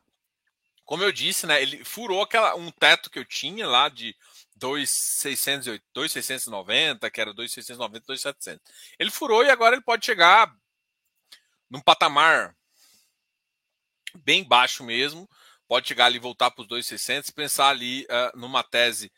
[0.84, 4.16] como eu disse, né, ele furou aquela, um teto que eu tinha lá de
[4.62, 8.62] 2,690, que era 2,690, 2,700.
[8.98, 10.54] Ele furou e agora ele pode chegar
[11.68, 12.56] num patamar
[14.14, 15.28] bem baixo mesmo,
[15.66, 19.10] pode chegar ali voltar para os 2,600 pensar ali uh, numa tese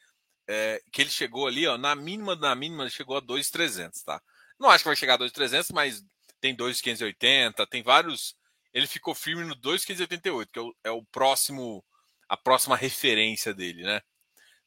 [0.49, 4.23] uh, que ele chegou ali, ó, na mínima, na mínima, chegou a 2,300, tá?
[4.59, 6.03] Não acho que vai chegar a 2,300, mas
[6.41, 8.37] tem 2,580, tem vários
[8.75, 11.85] ele ficou firme no 2,588, que é o, é o próximo,
[12.29, 14.03] a próxima referência dele, né?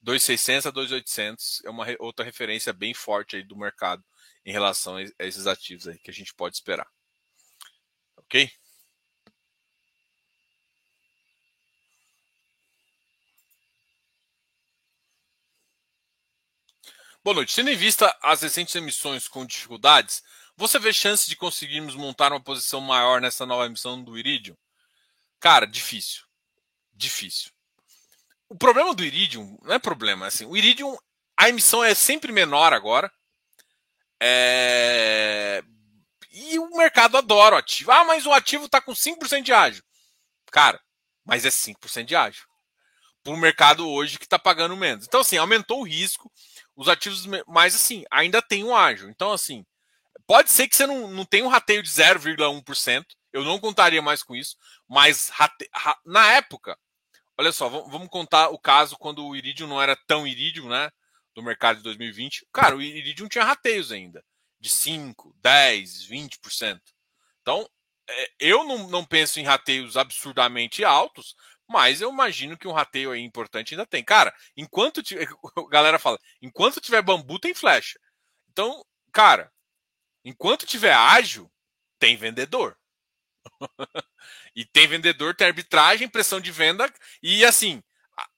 [0.01, 4.03] 2,600 a 2,800 é uma outra referência bem forte aí do mercado
[4.45, 6.87] em relação a esses ativos aí que a gente pode esperar.
[8.17, 8.49] Ok?
[17.23, 17.53] Boa noite.
[17.53, 20.23] Tendo em vista as recentes emissões com dificuldades,
[20.55, 24.55] você vê chance de conseguirmos montar uma posição maior nessa nova emissão do Iridium?
[25.39, 26.23] Cara, difícil.
[26.93, 27.51] Difícil.
[28.49, 30.95] O problema do Iridium não é problema, assim, o Iridium,
[31.37, 33.11] a emissão é sempre menor agora.
[34.21, 35.63] É...
[36.31, 37.91] E o mercado adora o ativo.
[37.91, 39.83] Ah, mas o ativo está com 5% de ágio.
[40.51, 40.79] Cara,
[41.25, 42.45] mas é 5% de ágio.
[43.23, 45.05] Para o mercado hoje que está pagando menos.
[45.05, 46.31] Então, assim, aumentou o risco.
[46.75, 49.09] Os ativos, mas assim, ainda tem um ágio.
[49.09, 49.65] Então, assim,
[50.27, 53.05] Pode ser que você não, não tenha um rateio de 0,1%.
[53.31, 54.57] Eu não contaria mais com isso.
[54.87, 55.69] Mas rate...
[56.05, 56.77] na época,
[57.37, 60.89] olha só, vamos contar o caso quando o Iridium não era tão Iridium, né?
[61.35, 62.47] Do mercado de 2020.
[62.51, 64.23] Cara, o Iridium tinha rateios ainda.
[64.59, 66.81] De 5, 10, 20%.
[67.41, 67.69] Então,
[68.09, 71.35] é, eu não, não penso em rateios absurdamente altos,
[71.67, 74.03] mas eu imagino que um rateio aí importante ainda tem.
[74.03, 77.99] Cara, enquanto tiver, a galera fala, enquanto tiver bambu tem flecha.
[78.49, 79.51] Então, cara,
[80.27, 81.49] Enquanto tiver ágil,
[81.97, 82.77] tem vendedor.
[84.55, 87.81] e tem vendedor, tem arbitragem, pressão de venda e assim,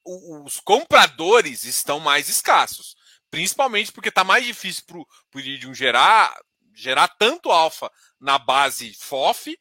[0.04, 2.94] os compradores estão mais escassos,
[3.30, 5.06] principalmente porque está mais difícil para o
[5.40, 6.34] Iridium gerar
[6.72, 9.58] gerar tanto alfa na base FOF,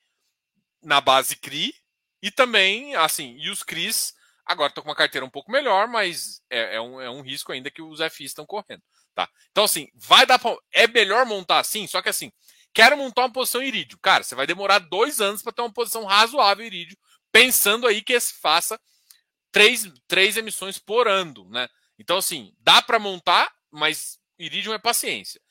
[0.81, 1.73] na base CRI
[2.21, 4.13] e também assim, e os CRIs
[4.49, 7.51] agora estão com uma carteira um pouco melhor, mas é, é, um, é um risco
[7.51, 8.81] ainda que os FIs estão correndo.
[9.13, 9.29] Tá?
[9.51, 10.55] Então, assim, vai dar pra...
[10.71, 12.31] É melhor montar assim, só que assim,
[12.73, 13.97] quero montar uma posição irídio.
[13.99, 16.97] Cara, você vai demorar dois anos para ter uma posição razoável irídio,
[17.31, 18.79] pensando aí que se faça
[19.51, 21.67] três, três emissões por ano, né?
[21.97, 25.41] Então, assim, dá para montar, mas irídio é paciência.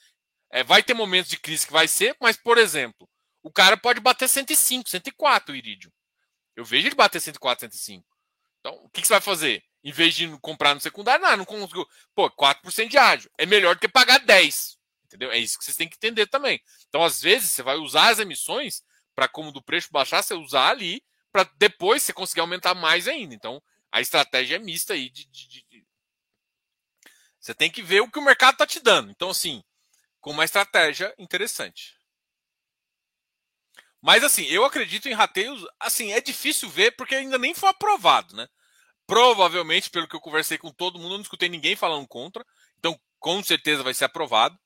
[0.50, 3.08] É, vai ter momentos de crise que vai ser, mas, por exemplo,
[3.42, 5.92] o cara pode bater 105, 104 o irídio.
[6.56, 8.04] Eu vejo ele bater 104, 105.
[8.60, 9.62] Então, o que, que você vai fazer?
[9.84, 11.86] Em vez de comprar no secundário, não, não conseguiu.
[12.14, 13.30] Pô, 4% de ágio.
[13.38, 14.77] É melhor do que pagar 10.
[15.08, 15.32] Entendeu?
[15.32, 16.60] É isso que vocês têm que entender também.
[16.88, 18.82] Então, às vezes, você vai usar as emissões
[19.14, 23.34] para, como do preço baixar, você usar ali para depois você conseguir aumentar mais ainda.
[23.34, 25.86] Então, a estratégia é mista aí de, de, de...
[27.40, 29.10] Você tem que ver o que o mercado está te dando.
[29.10, 29.62] Então, assim,
[30.20, 31.96] com uma estratégia interessante.
[34.00, 38.36] Mas assim, eu acredito em rateios, assim, é difícil ver porque ainda nem foi aprovado,
[38.36, 38.46] né?
[39.06, 42.44] Provavelmente, pelo que eu conversei com todo mundo, eu não escutei ninguém falando contra.
[42.78, 44.58] Então, com certeza vai ser aprovado.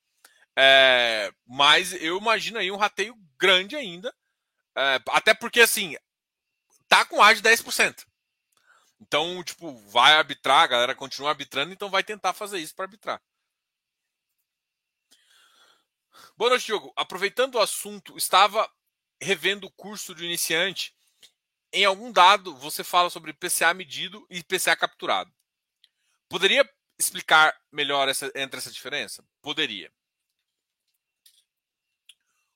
[0.55, 4.13] É, mas eu imagino aí um rateio grande ainda.
[4.75, 5.95] É, até porque, assim,
[6.87, 8.05] tá com ar de 10%.
[8.99, 13.21] Então, tipo, vai arbitrar, a galera continua arbitrando, então vai tentar fazer isso para arbitrar.
[16.37, 16.93] Boa noite, Diogo.
[16.95, 18.69] Aproveitando o assunto, estava
[19.21, 20.95] revendo o curso de iniciante.
[21.71, 25.33] Em algum dado, você fala sobre PCA medido e PCA capturado.
[26.29, 29.23] Poderia explicar melhor essa, entre essa diferença?
[29.41, 29.91] Poderia.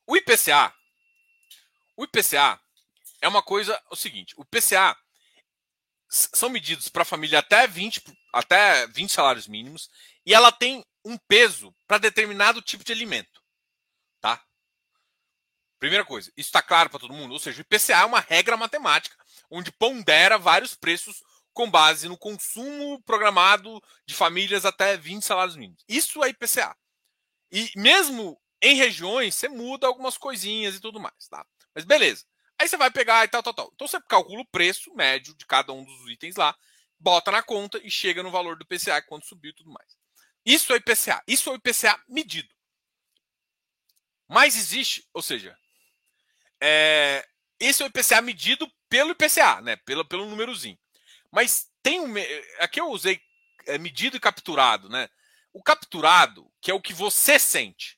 [0.08, 0.74] O IPCA,
[1.98, 2.58] o IPCA
[3.22, 4.98] é uma coisa, o seguinte, o IPCA
[6.10, 9.89] são medidos para a família até 20, até 20 salários mínimos
[10.26, 13.43] e ela tem um peso para determinado tipo de alimento.
[14.22, 14.41] Tá?
[15.78, 17.34] Primeira coisa, isso está claro para todo mundo?
[17.34, 19.17] Ou seja, o IPCA é uma regra matemática
[19.52, 25.84] onde pondera vários preços com base no consumo programado de famílias até 20 salários mínimos.
[25.88, 26.78] Isso é IPCA.
[27.52, 31.46] E mesmo em regiões, você muda algumas coisinhas e tudo mais, tá?
[31.74, 32.26] Mas beleza.
[32.60, 33.72] Aí você vai pegar e tal, tal, tal.
[33.74, 36.56] Então você calcula o preço médio de cada um dos itens lá,
[37.00, 39.96] bota na conta e chega no valor do IPCA quando subiu e tudo mais.
[40.43, 41.24] Isso é IPCA.
[41.28, 42.50] Isso é IPCA medido.
[44.28, 45.58] Mas existe, ou seja,
[46.62, 47.28] é,
[47.60, 49.76] esse é o IPCA medido pelo IPCA, né?
[49.78, 50.78] Pelo, pelo númerozinho.
[51.32, 52.13] Mas tem um.
[52.60, 53.22] Aqui eu usei
[53.67, 55.10] é, medido e capturado, né?
[55.54, 57.97] O capturado, que é o que você sente.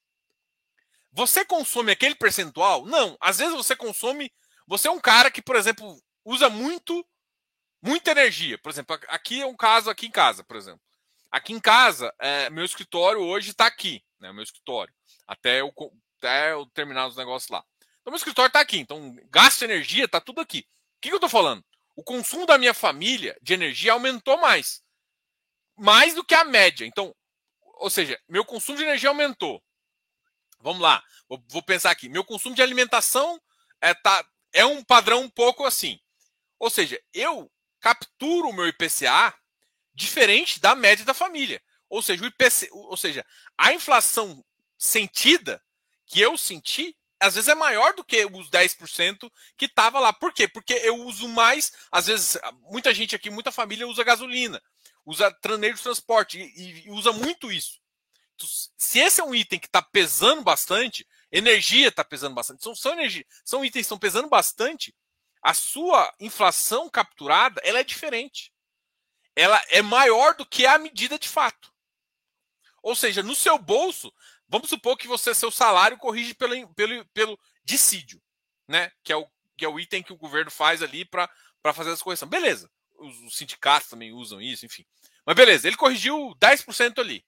[1.11, 2.85] Você consome aquele percentual?
[2.85, 3.17] Não.
[3.19, 4.31] Às vezes você consome
[4.69, 7.03] você é um cara que, por exemplo, usa muito,
[7.81, 8.55] muita energia.
[8.59, 10.79] Por exemplo, aqui é um caso aqui em casa, por exemplo.
[11.31, 14.31] Aqui em casa, é, meu escritório hoje está aqui, né?
[14.31, 14.93] Meu escritório.
[15.25, 15.73] Até eu,
[16.19, 17.63] até eu terminar os negócios lá.
[17.99, 18.77] Então, meu escritório está aqui.
[18.77, 20.59] Então, gasto energia está tudo aqui.
[20.59, 21.65] O que, que eu estou falando?
[21.95, 24.83] O consumo da minha família de energia aumentou mais.
[25.75, 26.85] Mais do que a média.
[26.85, 27.11] Então,
[27.79, 29.63] ou seja, meu consumo de energia aumentou.
[30.61, 32.09] Vamos lá, vou, vou pensar aqui.
[32.09, 33.41] Meu consumo de alimentação
[33.81, 35.99] é, tá, é um padrão um pouco assim.
[36.57, 39.33] Ou seja, eu capturo o meu IPCA
[39.93, 41.61] diferente da média da família.
[41.89, 43.25] Ou seja, o IPC, ou seja,
[43.57, 44.43] a inflação
[44.77, 45.61] sentida
[46.05, 50.13] que eu senti às vezes é maior do que os 10% que estava lá.
[50.13, 50.47] Por quê?
[50.47, 52.37] Porque eu uso mais, às vezes,
[52.71, 54.61] muita gente aqui, muita família usa gasolina,
[55.05, 57.79] usa meio de transporte e, e usa muito isso.
[58.77, 62.63] Se esse é um item que está pesando bastante, Energia está pesando bastante.
[62.63, 64.95] São, são, energia, são itens que estão pesando bastante.
[65.41, 68.51] A sua inflação capturada ela é diferente.
[69.35, 71.71] Ela é maior do que a medida de fato.
[72.81, 74.11] Ou seja, no seu bolso,
[74.47, 78.21] vamos supor que você seu salário corrige pelo, pelo, pelo dissídio,
[78.67, 78.91] né?
[79.03, 81.29] Que é, o, que é o item que o governo faz ali para
[81.73, 82.27] fazer essa correção.
[82.27, 82.69] Beleza.
[82.97, 84.85] Os, os sindicatos também usam isso, enfim.
[85.25, 87.23] Mas beleza, ele corrigiu 10% ali.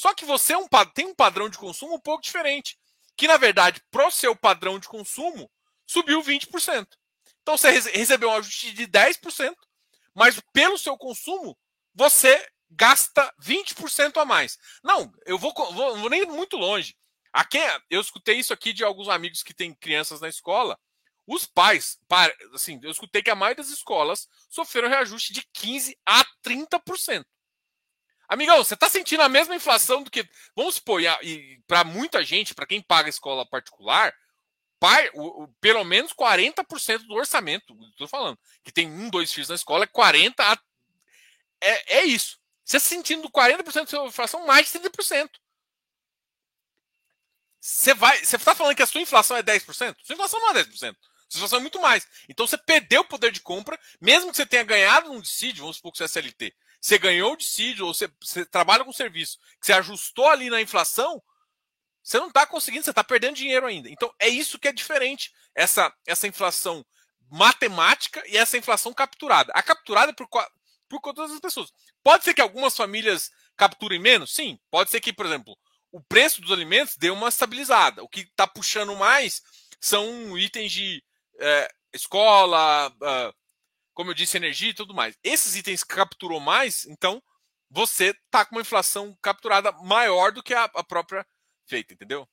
[0.00, 2.78] Só que você é um, tem um padrão de consumo um pouco diferente
[3.20, 5.50] que na verdade, para o seu padrão de consumo,
[5.86, 6.86] subiu 20%.
[7.42, 9.54] Então você recebeu um ajuste de 10%,
[10.14, 11.54] mas pelo seu consumo,
[11.94, 14.56] você gasta 20% a mais.
[14.82, 16.96] Não, eu vou, vou, vou nem muito longe.
[17.30, 17.58] Aqui,
[17.90, 20.80] eu escutei isso aqui de alguns amigos que têm crianças na escola.
[21.26, 21.98] Os pais,
[22.54, 27.22] assim, eu escutei que a maioria das escolas sofreram reajuste de 15 a 30%.
[28.30, 30.24] Amigão, você está sentindo a mesma inflação do que.
[30.54, 31.02] Vamos supor,
[31.66, 34.14] para muita gente, para quem paga escola particular,
[34.78, 39.48] pai, o, o, pelo menos 40% do orçamento, estou falando, que tem um, dois filhos
[39.48, 40.34] na escola, é 40%.
[40.38, 40.56] A,
[41.60, 42.38] é, é isso.
[42.64, 45.28] Você está sentindo 40% da sua inflação, mais de 30%.
[47.60, 48.24] Você vai.
[48.24, 49.96] Você está falando que a sua inflação é 10%?
[50.04, 50.78] Sua inflação não é 10%.
[50.78, 50.94] Sua
[51.34, 52.06] inflação é muito mais.
[52.28, 55.78] Então você perdeu o poder de compra, mesmo que você tenha ganhado um dissídio, vamos
[55.78, 59.38] supor que você é CLT você ganhou o dissídio, ou você, você trabalha com serviço,
[59.60, 61.22] que você ajustou ali na inflação,
[62.02, 63.90] você não está conseguindo, você está perdendo dinheiro ainda.
[63.90, 66.84] Então é isso que é diferente, essa, essa inflação
[67.30, 69.52] matemática e essa inflação capturada.
[69.54, 70.26] A capturada é por,
[70.88, 71.70] por todas as pessoas.
[72.02, 74.32] Pode ser que algumas famílias capturem menos?
[74.34, 74.58] Sim.
[74.70, 75.56] Pode ser que, por exemplo,
[75.92, 78.02] o preço dos alimentos dê uma estabilizada.
[78.02, 79.42] O que está puxando mais
[79.80, 81.04] são itens de
[81.38, 83.39] é, escola, uh,
[84.00, 85.14] como eu disse, energia e tudo mais.
[85.22, 87.22] Esses itens capturou mais, então
[87.68, 91.26] você tá com uma inflação capturada maior do que a, a própria
[91.66, 92.26] feita, entendeu?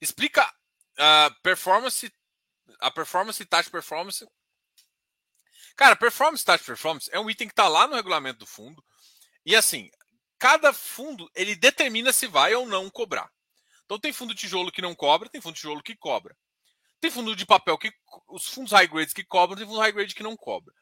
[0.00, 0.50] Explica
[0.98, 2.10] a performance,
[2.80, 4.26] a performance e taxa performance.
[5.76, 8.82] Cara, performance taxa performance é um item que está lá no regulamento do fundo.
[9.44, 9.88] E assim,
[10.38, 13.30] cada fundo ele determina se vai ou não cobrar.
[13.84, 16.36] Então tem fundo tijolo que não cobra, tem fundo tijolo que cobra.
[17.00, 17.92] Tem fundo de papel que
[18.28, 20.74] os fundos high grades que cobram, tem fundo high grade que não cobra.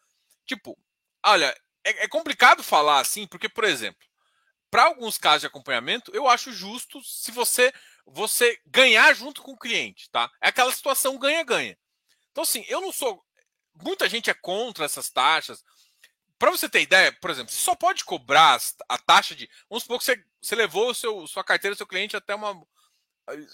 [0.47, 0.79] Tipo,
[1.25, 4.07] olha, é, é complicado falar assim, porque por exemplo,
[4.71, 7.73] para alguns casos de acompanhamento, eu acho justo se você
[8.07, 10.31] você ganhar junto com o cliente, tá?
[10.41, 11.79] É aquela situação ganha-ganha.
[12.31, 13.25] Então assim, eu não sou
[13.83, 15.65] muita gente é contra essas taxas.
[16.39, 19.49] Para você ter ideia, por exemplo, você só pode cobrar a taxa de.
[19.69, 22.61] Vamos supor que você, você levou seu, sua carteira do seu cliente até uma,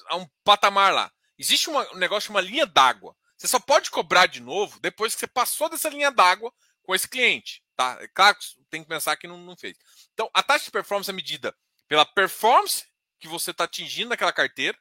[0.08, 1.12] a um patamar lá.
[1.38, 3.16] Existe uma, um negócio uma linha d'água.
[3.36, 7.08] Você só pode cobrar de novo depois que você passou dessa linha d'água com esse
[7.08, 7.62] cliente.
[7.76, 7.96] Tá?
[8.00, 9.78] É claro que tem que pensar que não, não fez.
[10.12, 11.56] Então, a taxa de performance é medida
[11.88, 12.86] pela performance
[13.18, 14.78] que você está atingindo naquela carteira.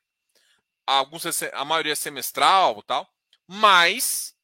[0.86, 3.10] Alguns, a maioria é semestral tal.
[3.48, 4.36] Mas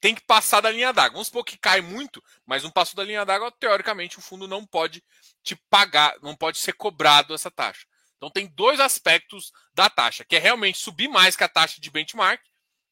[0.00, 1.12] tem que passar da linha d'água.
[1.12, 4.64] Vamos supor que cai muito, mas não passou da linha d'água, teoricamente o fundo não
[4.66, 5.04] pode
[5.42, 7.86] te pagar, não pode ser cobrado essa taxa.
[8.16, 11.90] Então tem dois aspectos da taxa, que é realmente subir mais que a taxa de
[11.90, 12.42] benchmark.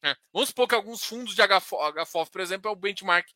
[0.01, 0.15] Né?
[0.31, 3.27] Vamos supor que alguns fundos de HFOF, por exemplo, é o benchmark,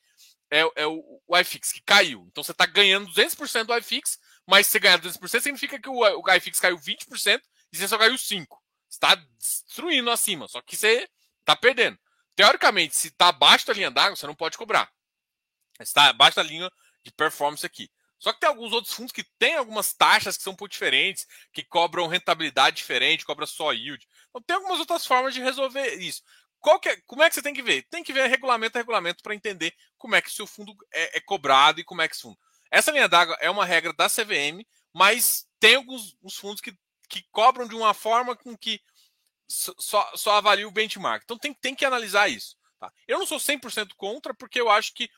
[0.49, 2.25] é, é o, o iFix, que caiu.
[2.31, 6.33] Então você está ganhando 200% do iFix, mas se ganhar 200% significa que o, o
[6.33, 8.47] iFix caiu 20% e você só caiu 5%.
[8.89, 11.09] Você está destruindo acima, só que você
[11.39, 11.97] está perdendo.
[12.35, 14.91] Teoricamente, se está abaixo da linha d'água, você não pode cobrar.
[15.79, 16.69] Está abaixo da linha
[17.03, 17.89] de performance aqui.
[18.17, 21.27] Só que tem alguns outros fundos que têm algumas taxas que são um pouco diferentes,
[21.51, 24.07] que cobram rentabilidade diferente, cobra só yield.
[24.29, 26.23] Então tem algumas outras formas de resolver isso.
[26.85, 27.85] É, como é que você tem que ver?
[27.89, 31.17] Tem que ver regulamento a regulamento para entender como é que o seu fundo é,
[31.17, 32.37] é, cobrado e como é que esse fundo.
[32.71, 36.73] Essa linha d'água é uma regra da CVM, mas tem alguns fundos que,
[37.09, 38.79] que cobram de uma forma com que
[39.47, 41.23] só, só avalia o benchmark.
[41.23, 42.55] Então tem, tem que analisar isso.
[42.79, 42.91] Tá?
[43.07, 45.09] Eu não sou 100% contra, porque eu acho que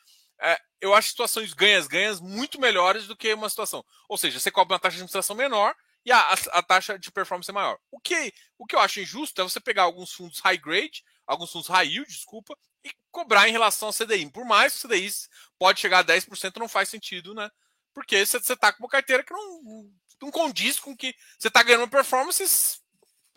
[0.41, 3.83] é, eu acho situações ganhas-ganhas muito melhores do que uma situação.
[4.09, 7.11] Ou seja, você cobra uma taxa de administração menor e a, a, a, taxa de
[7.11, 7.79] performance é maior.
[7.89, 11.51] O que, o que eu acho injusto é você pegar alguns fundos high grade, alguns
[11.51, 14.29] fundos high yield, desculpa, e cobrar em relação ao CDI.
[14.29, 15.11] Por mais que o CDI
[15.57, 17.49] pode chegar a 10%, não faz sentido, né?
[17.93, 19.89] Porque você está com uma carteira que não,
[20.21, 22.81] não condiz com que você está ganhando performances.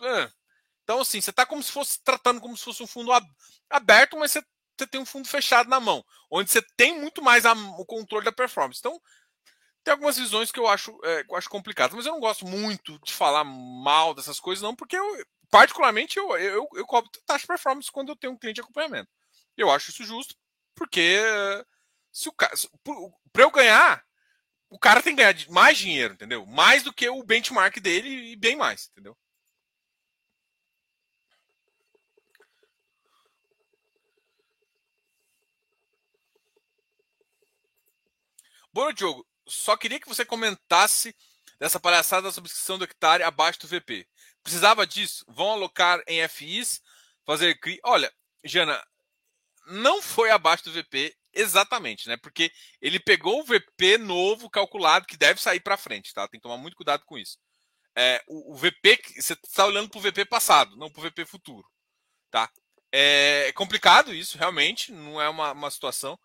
[0.01, 0.31] É.
[0.89, 3.13] Então, assim, você está como se fosse tratando como se fosse um fundo
[3.69, 4.43] aberto, mas você
[4.79, 8.25] você tem um fundo fechado na mão, onde você tem muito mais a, o controle
[8.25, 8.79] da performance.
[8.79, 8.99] Então,
[9.85, 12.99] tem algumas visões que eu acho, é, eu acho complicadas, mas eu não gosto muito
[13.01, 17.49] de falar mal dessas coisas, não, porque eu, particularmente, eu, eu, eu cobro taxa de
[17.49, 19.11] performance quando eu tenho um cliente de acompanhamento.
[19.57, 20.37] Eu acho isso justo,
[20.75, 21.19] porque
[22.13, 22.33] se o
[23.33, 24.05] para eu ganhar,
[24.71, 26.47] o cara tem que ganhar mais dinheiro, entendeu?
[26.47, 29.17] Mais do que o benchmark dele e bem mais, entendeu?
[38.73, 39.27] Boa, Diogo.
[39.47, 41.15] Só queria que você comentasse
[41.59, 44.07] dessa palhaçada da subscrição do hectare abaixo do VP.
[44.43, 45.25] Precisava disso?
[45.27, 46.81] Vão alocar em FIs,
[47.25, 47.81] fazer CRI?
[47.83, 48.13] Olha,
[48.45, 48.83] Jana,
[49.67, 52.17] não foi abaixo do VP exatamente, né?
[52.17, 56.29] Porque ele pegou o VP novo calculado que deve sair para frente, tá?
[56.29, 57.39] Tem que tomar muito cuidado com isso.
[57.97, 61.25] É, o, o VP, você está olhando para o VP passado, não para o VP
[61.25, 61.67] futuro,
[62.31, 62.51] tá?
[62.93, 66.19] É complicado isso, realmente, não é uma, uma situação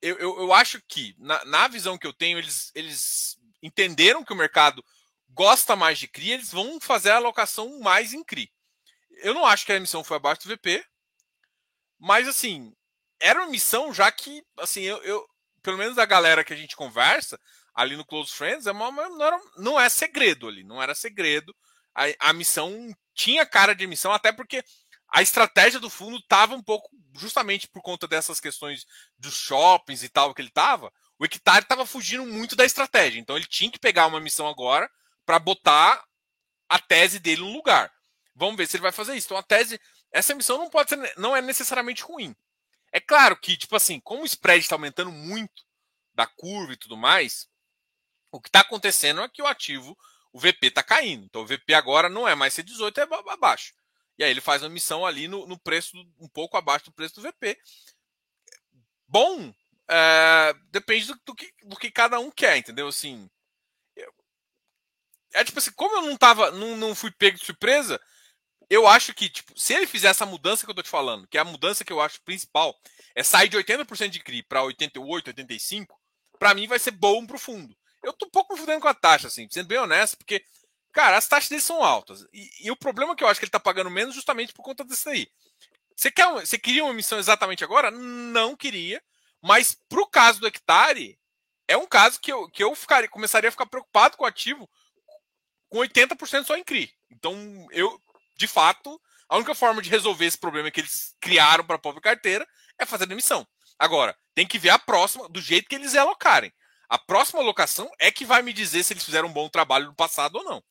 [0.00, 4.32] eu, eu, eu acho que, na, na, visão que eu tenho, eles, eles entenderam que
[4.32, 4.84] o mercado
[5.30, 8.50] gosta mais de CRI, eles vão fazer a alocação mais em CRI.
[9.22, 10.84] Eu não acho que a emissão foi abaixo do VP,
[11.98, 12.74] mas assim,
[13.20, 15.26] era uma emissão já que, assim, eu, eu
[15.62, 17.40] pelo menos a galera que a gente conversa
[17.74, 21.54] ali no Close Friends, é uma, não, era, não é segredo ali, não era segredo.
[21.94, 24.62] A, a missão tinha cara de emissão, até porque
[25.14, 28.84] a estratégia do fundo estava um pouco, justamente por conta dessas questões
[29.16, 33.20] dos shoppings e tal que ele estava, o hectare estava fugindo muito da estratégia.
[33.20, 34.90] Então ele tinha que pegar uma missão agora
[35.24, 36.04] para botar
[36.68, 37.92] a tese dele no lugar.
[38.34, 39.28] Vamos ver se ele vai fazer isso.
[39.28, 42.34] Então a tese, essa missão não pode ser, não é necessariamente ruim.
[42.90, 45.62] É claro que, tipo assim, como o spread está aumentando muito
[46.12, 47.46] da curva e tudo mais,
[48.32, 49.96] o que está acontecendo é que o ativo,
[50.32, 51.24] o VP está caindo.
[51.26, 53.72] Então o VP agora não é mais C18, é abaixo.
[54.18, 57.16] E aí ele faz uma missão ali no, no preço um pouco abaixo do preço
[57.16, 57.58] do VP.
[59.08, 59.52] Bom,
[59.88, 62.88] é, depende do, do, que, do que cada um quer, entendeu?
[62.88, 63.28] Assim,
[65.34, 68.00] é tipo assim, como eu não tava, não, não fui pego de surpresa,
[68.70, 71.36] eu acho que, tipo, se ele fizer essa mudança que eu tô te falando, que
[71.36, 72.74] é a mudança que eu acho principal,
[73.14, 76.00] é sair de 80% de CRI para 88, 85,
[76.38, 77.76] para mim vai ser bom pro fundo.
[78.02, 80.44] Eu tô um pouco me fudendo com a taxa, assim, sendo bem honesto, porque
[80.94, 82.24] Cara, as taxas dele são altas.
[82.32, 84.62] E, e o problema é que eu acho que ele está pagando menos justamente por
[84.62, 85.28] conta disso aí.
[85.94, 87.90] Você, quer, você queria uma emissão exatamente agora?
[87.90, 89.02] Não queria.
[89.42, 91.18] Mas para o caso do hectare,
[91.66, 94.70] é um caso que eu, que eu ficaria, começaria a ficar preocupado com o ativo
[95.68, 96.94] com 80% só em CRI.
[97.10, 98.00] Então, eu,
[98.36, 102.02] de fato, a única forma de resolver esse problema que eles criaram para a própria
[102.02, 102.46] carteira
[102.78, 103.44] é fazer emissão.
[103.76, 106.52] Agora, tem que ver a próxima, do jeito que eles alocarem.
[106.88, 109.94] A próxima alocação é que vai me dizer se eles fizeram um bom trabalho no
[109.94, 110.62] passado ou não.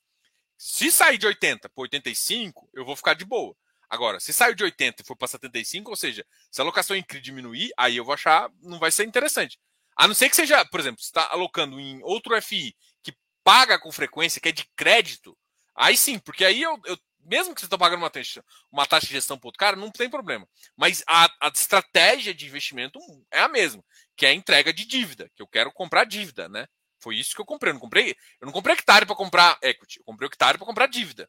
[0.56, 3.56] Se sair de 80 para 85, eu vou ficar de boa.
[3.88, 7.02] Agora, se saiu de 80 e for para 75, ou seja, se a alocação em
[7.02, 9.58] CRI diminuir, aí eu vou achar, não vai ser interessante.
[9.96, 13.78] A não ser que seja, por exemplo, você está alocando em outro FI que paga
[13.78, 15.36] com frequência, que é de crédito,
[15.74, 19.06] aí sim, porque aí eu, eu mesmo que você está pagando uma taxa, uma taxa
[19.06, 20.46] de gestão para outro cara, não tem problema.
[20.76, 22.98] Mas a, a, estratégia de investimento
[23.30, 23.82] é a mesma,
[24.16, 26.66] que é a entrega de dívida, que eu quero comprar dívida, né?
[27.04, 27.70] Foi isso que eu comprei.
[27.70, 30.86] Eu não comprei, eu não comprei hectare para comprar equity, eu comprei hectare para comprar
[30.86, 31.28] dívida.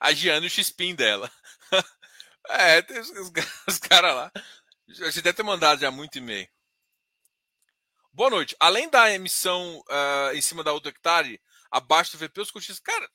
[0.00, 1.30] A, Giana e o X-Pin dela.
[2.46, 3.32] É, tem os, os,
[3.66, 4.30] os caras lá.
[4.36, 6.46] A gente deve ter mandado já muito e-mail.
[8.12, 8.54] Boa noite.
[8.60, 12.80] Além da emissão uh, em cima da outra hectare, abaixo do VP, os cotistas.
[12.80, 13.10] Cara,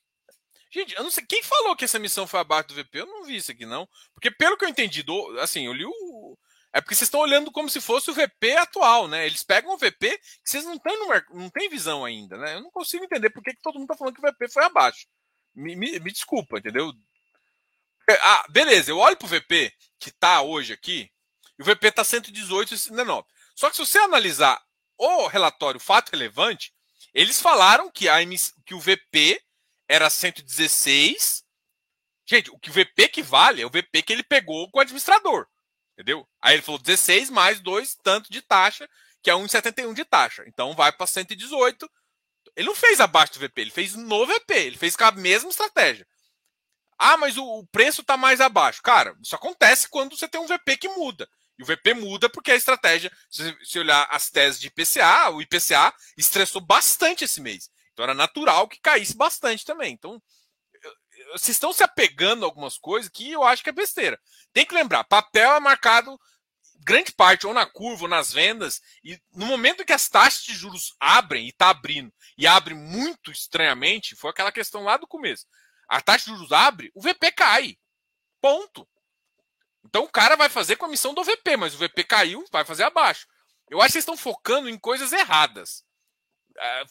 [0.71, 1.23] gente, eu não sei.
[1.27, 3.01] Quem falou que essa emissão foi abaixo do VP?
[3.01, 3.87] Eu não vi isso aqui, não.
[4.15, 5.91] Porque, pelo que eu entendi, do, assim, eu li o.
[6.71, 9.25] É porque vocês estão olhando como se fosse o VP atual, né?
[9.25, 10.97] Eles pegam o VP que vocês não têm,
[11.31, 12.55] não têm visão ainda, né?
[12.55, 14.63] Eu não consigo entender por que, que todo mundo está falando que o VP foi
[14.63, 15.07] abaixo.
[15.55, 16.93] Me, me, me desculpa, entendeu?
[18.21, 21.11] Ah, beleza, eu olho pro VP, que tá hoje aqui,
[21.57, 23.27] e o VP tá 118 e 119.
[23.55, 24.59] Só que se você analisar
[24.97, 26.73] o relatório fato relevante,
[27.13, 28.17] eles falaram que, a,
[28.65, 29.41] que o VP
[29.87, 31.43] era 116.
[32.25, 34.81] Gente, o que o VP que vale é o VP que ele pegou com o
[34.81, 35.47] administrador.
[35.99, 36.25] Entendeu?
[36.41, 38.89] Aí ele falou 16 mais 2 tanto de taxa,
[39.21, 40.45] que é 1,71 de taxa.
[40.47, 41.91] Então vai para 118.
[42.55, 45.49] Ele não fez abaixo do VP, ele fez no VP, ele fez com a mesma
[45.49, 46.07] estratégia.
[46.97, 48.81] Ah, mas o, o preço está mais abaixo.
[48.81, 51.29] Cara, isso acontece quando você tem um VP que muda.
[51.57, 55.41] E o VP muda porque a estratégia, se você olhar as teses de IPCA, o
[55.41, 57.69] IPCA estressou bastante esse mês.
[57.91, 59.93] Então era natural que caísse bastante também.
[59.93, 60.21] Então,
[61.31, 64.19] vocês estão se apegando a algumas coisas que eu acho que é besteira.
[64.53, 66.19] Tem que lembrar, papel é marcado
[66.81, 70.53] grande parte ou na curva ou nas vendas, e no momento que as taxas de
[70.53, 75.45] juros abrem e está abrindo, e abre muito estranhamente, foi aquela questão lá do começo.
[75.87, 77.77] A taxa de juros abre, o VP cai.
[78.41, 78.87] Ponto.
[79.85, 82.63] Então o cara vai fazer com a missão do VP, mas o VP caiu, vai
[82.63, 83.27] fazer abaixo.
[83.69, 85.83] Eu acho que vocês estão focando em coisas erradas.
[86.57, 86.83] É,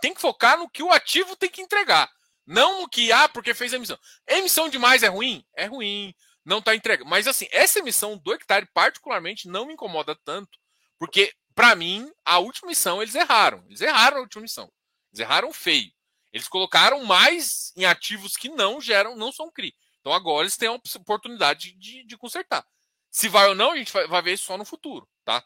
[0.00, 2.10] tem que focar no que o ativo tem que entregar.
[2.46, 3.98] Não no que, ah, porque fez emissão.
[4.26, 5.44] Emissão demais é ruim?
[5.54, 6.14] É ruim.
[6.44, 7.08] Não está entregando.
[7.08, 10.58] Mas assim, essa emissão do hectare, particularmente, não me incomoda tanto.
[10.98, 13.64] Porque, para mim, a última missão eles erraram.
[13.68, 14.70] Eles erraram a última missão.
[15.12, 15.92] Eles erraram feio.
[16.32, 19.74] Eles colocaram mais em ativos que não geram, não são CRI.
[20.00, 22.66] Então agora eles têm a oportunidade de, de consertar.
[23.10, 25.44] Se vai ou não, a gente vai, vai ver isso só no futuro, tá?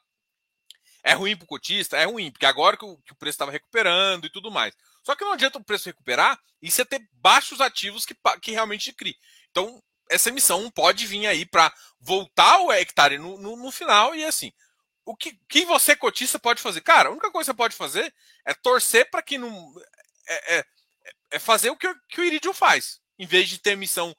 [1.02, 1.96] É ruim para o cotista?
[1.96, 4.74] É ruim, porque agora que o, que o preço estava recuperando e tudo mais.
[5.06, 8.92] Só que não adianta o preço recuperar e você ter baixos ativos que, que realmente
[8.92, 9.16] crie.
[9.52, 9.80] Então,
[10.10, 14.52] essa emissão pode vir aí para voltar o hectare no, no, no, final e assim.
[15.04, 16.80] O que, que você, cotista, pode fazer?
[16.80, 18.12] Cara, a única coisa que você pode fazer
[18.44, 19.72] é torcer para que não.
[20.26, 20.64] É, é,
[21.30, 23.00] é, fazer o que, que o Iridium faz.
[23.16, 24.12] Em vez de ter emissão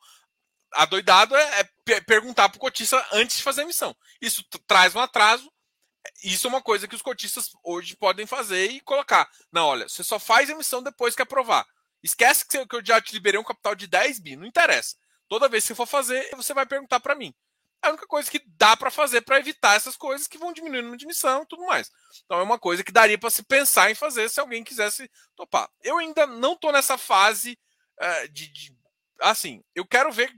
[0.72, 3.94] adoidado é, é perguntar para o cotista antes de fazer a emissão.
[4.22, 5.52] Isso traz um atraso.
[6.24, 9.30] Isso é uma coisa que os cotistas hoje podem fazer e colocar.
[9.52, 11.66] Não, olha, você só faz emissão depois que aprovar.
[12.04, 14.96] Esquece que eu já te liberei um capital de 10 bi, não interessa.
[15.28, 17.34] Toda vez que você for fazer, você vai perguntar para mim.
[17.84, 20.94] É a única coisa que dá para fazer para evitar essas coisas que vão diminuindo
[20.94, 21.92] a emissão e tudo mais.
[22.26, 25.70] Então é uma coisa que daria para se pensar em fazer se alguém quisesse topar.
[25.84, 27.58] Eu ainda não estou nessa fase
[28.00, 28.78] uh, de, de,
[29.20, 30.32] Assim, eu quero ver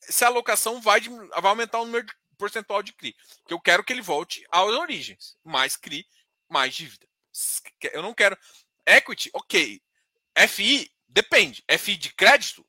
[0.00, 2.06] se a alocação vai, vai aumentar o número
[2.44, 3.14] percentual de CRI.
[3.46, 5.36] Que eu quero que ele volte às origens.
[5.44, 6.06] Mais CRI,
[6.48, 7.06] mais dívida.
[7.92, 8.38] Eu não quero.
[8.86, 9.82] Equity, ok.
[10.48, 11.64] FI, depende.
[11.78, 12.66] FI de crédito,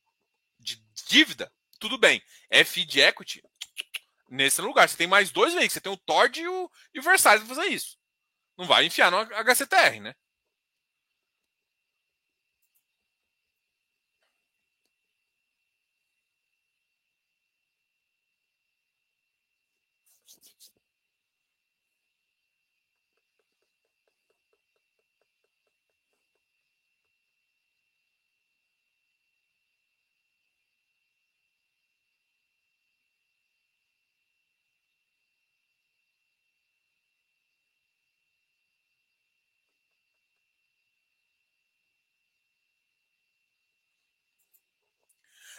[0.60, 2.22] de dívida, tudo bem.
[2.66, 3.44] FI de equity,
[4.30, 4.88] nesse lugar.
[4.88, 5.74] Você tem mais dois veículos.
[5.74, 7.98] Você tem o Tord e o, o Versailles para fazer isso.
[8.58, 10.16] Não vai enfiar no HCTR, né?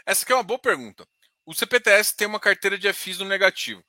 [0.07, 1.07] Essa aqui é uma boa pergunta.
[1.45, 3.85] O CPTS tem uma carteira de FIs no negativo.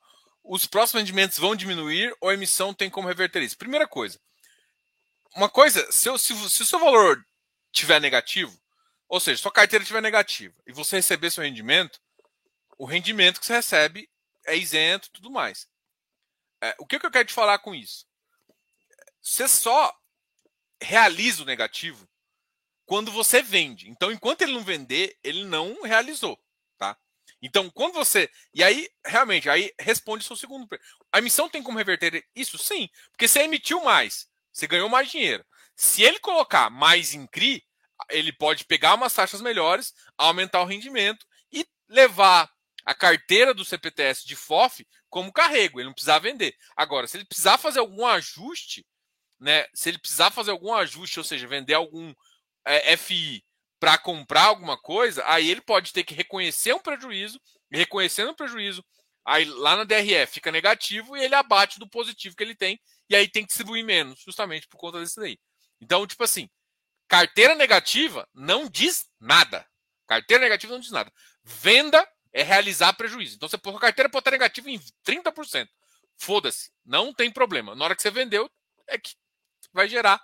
[0.48, 3.58] Os próximos rendimentos vão diminuir ou a emissão tem como reverter isso?
[3.58, 4.18] Primeira coisa.
[5.36, 7.22] Uma coisa, se, se, se o seu valor
[7.70, 8.58] tiver negativo,
[9.06, 12.00] ou seja, sua carteira tiver negativa e você receber seu rendimento,
[12.78, 14.08] o rendimento que você recebe
[14.46, 15.68] é isento tudo mais.
[16.62, 18.06] É, o que, que eu quero te falar com isso?
[19.20, 19.94] Você só
[20.80, 22.08] realiza o negativo
[22.86, 23.90] quando você vende.
[23.90, 26.42] Então, enquanto ele não vender, ele não realizou?
[27.40, 28.28] Então, quando você.
[28.52, 30.66] E aí, realmente, aí responde seu segundo.
[31.12, 32.58] A emissão tem como reverter isso?
[32.58, 32.88] Sim.
[33.10, 35.44] Porque você emitiu mais, você ganhou mais dinheiro.
[35.76, 37.64] Se ele colocar mais em CRI,
[38.10, 42.50] ele pode pegar umas taxas melhores, aumentar o rendimento e levar
[42.84, 45.78] a carteira do CPTS de FOF como carrego.
[45.78, 46.56] Ele não precisar vender.
[46.76, 48.84] Agora, se ele precisar fazer algum ajuste,
[49.38, 49.66] né?
[49.74, 52.12] Se ele precisar fazer algum ajuste, ou seja, vender algum
[52.64, 53.44] é, FI
[53.80, 58.84] para comprar alguma coisa, aí ele pode ter que reconhecer um prejuízo, reconhecendo um prejuízo,
[59.24, 63.14] aí lá na DRF fica negativo e ele abate do positivo que ele tem, e
[63.14, 65.38] aí tem que distribuir menos, justamente por conta desse daí.
[65.80, 66.48] Então, tipo assim,
[67.06, 69.66] carteira negativa não diz nada.
[70.06, 71.12] Carteira negativa não diz nada.
[71.44, 73.36] Venda é realizar prejuízo.
[73.36, 75.68] Então, você pôr a carteira pode estar negativa em 30%.
[76.16, 77.76] Foda-se, não tem problema.
[77.76, 78.50] Na hora que você vendeu,
[78.88, 79.14] é que
[79.72, 80.20] vai gerar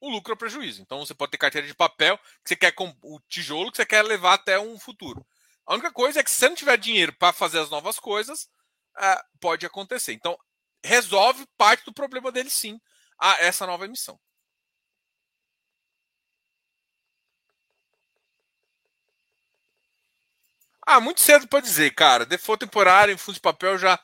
[0.00, 0.82] o lucro ou prejuízo.
[0.82, 4.02] Então você pode ter carteira de papel que você quer o tijolo que você quer
[4.02, 5.26] levar até um futuro.
[5.66, 8.48] A única coisa é que se você não tiver dinheiro para fazer as novas coisas,
[8.98, 10.12] é, pode acontecer.
[10.12, 10.38] Então
[10.84, 12.80] resolve parte do problema dele sim
[13.20, 14.18] a essa nova emissão.
[20.86, 22.24] Ah, muito cedo para dizer, cara.
[22.24, 23.98] Default temporário em fundo de papel já.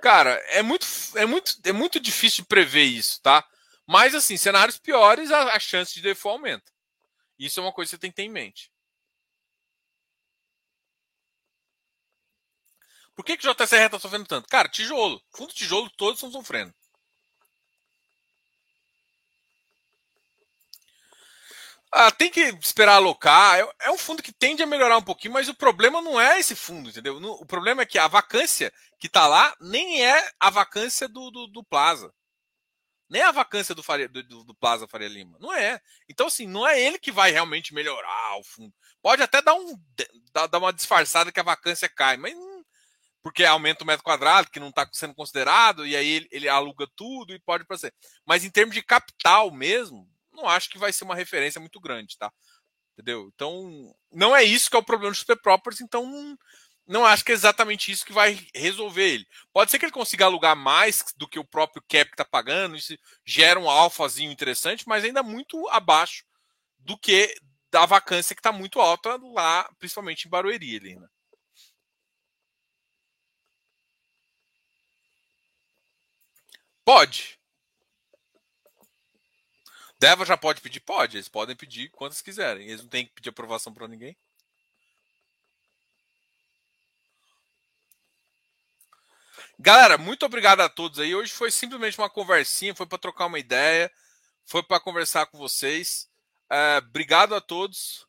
[0.00, 0.86] Cara, é muito,
[1.16, 3.44] é muito, é muito difícil prever isso, tá?
[3.88, 6.70] Mas, assim, cenários piores, a, a chance de default aumenta.
[7.38, 8.70] Isso é uma coisa que você tem que ter em mente.
[13.14, 14.46] Por que, que o JCR está sofrendo tanto?
[14.46, 15.22] Cara, tijolo.
[15.34, 16.74] Fundo tijolo, todos estão sofrendo.
[21.90, 23.58] Ah, tem que esperar alocar.
[23.58, 26.38] É, é, um fundo que tende a melhorar um pouquinho, mas o problema não é
[26.38, 27.16] esse fundo, entendeu?
[27.16, 28.70] O problema é que a vacância
[29.00, 32.12] que está lá nem é a vacância do, do, do Plaza.
[33.08, 35.38] Nem a vacância do, Faria, do, do, Plaza Faria Lima.
[35.40, 35.80] Não é.
[36.08, 38.72] Então, assim, não é ele que vai realmente melhorar o fundo.
[39.00, 39.80] Pode até dar, um,
[40.32, 42.64] dar, uma disfarçada que a vacância cai, mas não,
[43.22, 46.86] porque aumenta o metro quadrado, que não está sendo considerado, e aí ele, ele aluga
[46.94, 47.94] tudo e pode fazer.
[48.26, 52.18] Mas em termos de capital mesmo, não acho que vai ser uma referência muito grande,
[52.18, 52.30] tá?
[52.92, 53.30] Entendeu?
[53.34, 56.36] Então, não é isso que é o problema dos super properties, então
[56.88, 59.28] não acho que é exatamente isso que vai resolver ele.
[59.52, 62.96] Pode ser que ele consiga alugar mais do que o próprio cap está pagando, isso
[63.26, 66.24] gera um alfazinho interessante, mas ainda muito abaixo
[66.78, 67.34] do que
[67.70, 70.96] da vacância que está muito alta lá, principalmente em Barueri.
[70.96, 71.06] Né?
[76.84, 77.38] Pode.
[80.00, 80.80] Deva já pode pedir?
[80.80, 81.16] Pode.
[81.18, 82.66] Eles podem pedir quantas quiserem.
[82.68, 84.16] Eles não têm que pedir aprovação para ninguém.
[89.60, 91.14] Galera, muito obrigado a todos aí.
[91.14, 93.90] Hoje foi simplesmente uma conversinha, foi para trocar uma ideia,
[94.46, 96.08] foi para conversar com vocês.
[96.50, 98.06] É, obrigado a todos.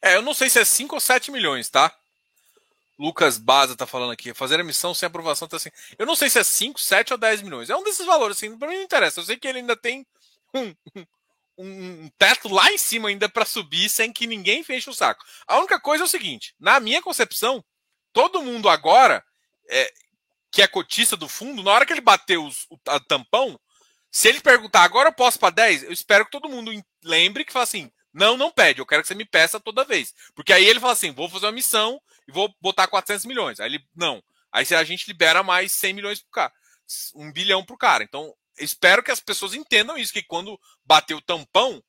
[0.00, 1.94] É, eu não sei se é 5 ou 7 milhões, tá?
[2.98, 4.34] Lucas Baza tá falando aqui.
[4.34, 5.70] Fazer a missão sem aprovação tá assim.
[5.98, 7.70] Eu não sei se é 5, 7 ou 10 milhões.
[7.70, 8.56] É um desses valores, assim.
[8.58, 9.20] Pra mim não interessa.
[9.20, 10.04] Eu sei que ele ainda tem
[10.54, 10.74] um,
[11.66, 15.24] um teto lá em cima ainda para subir sem que ninguém feche o saco.
[15.46, 17.64] A única coisa é o seguinte: na minha concepção,
[18.12, 19.24] todo mundo agora
[19.68, 19.92] é,
[20.50, 23.58] que é cotista do fundo, na hora que ele bater os, o tampão,
[24.10, 26.72] se ele perguntar agora eu posso para 10, eu espero que todo mundo
[27.04, 30.14] lembre que fala assim: não, não pede, eu quero que você me peça toda vez.
[30.34, 33.60] Porque aí ele fala assim: vou fazer uma missão e vou botar 400 milhões.
[33.60, 34.22] Aí ele, não.
[34.50, 36.52] Aí a gente libera mais 100 milhões pro cara,
[37.14, 38.02] um bilhão pro cara.
[38.02, 41.82] Então espero que as pessoas entendam isso, que quando bater o tampão,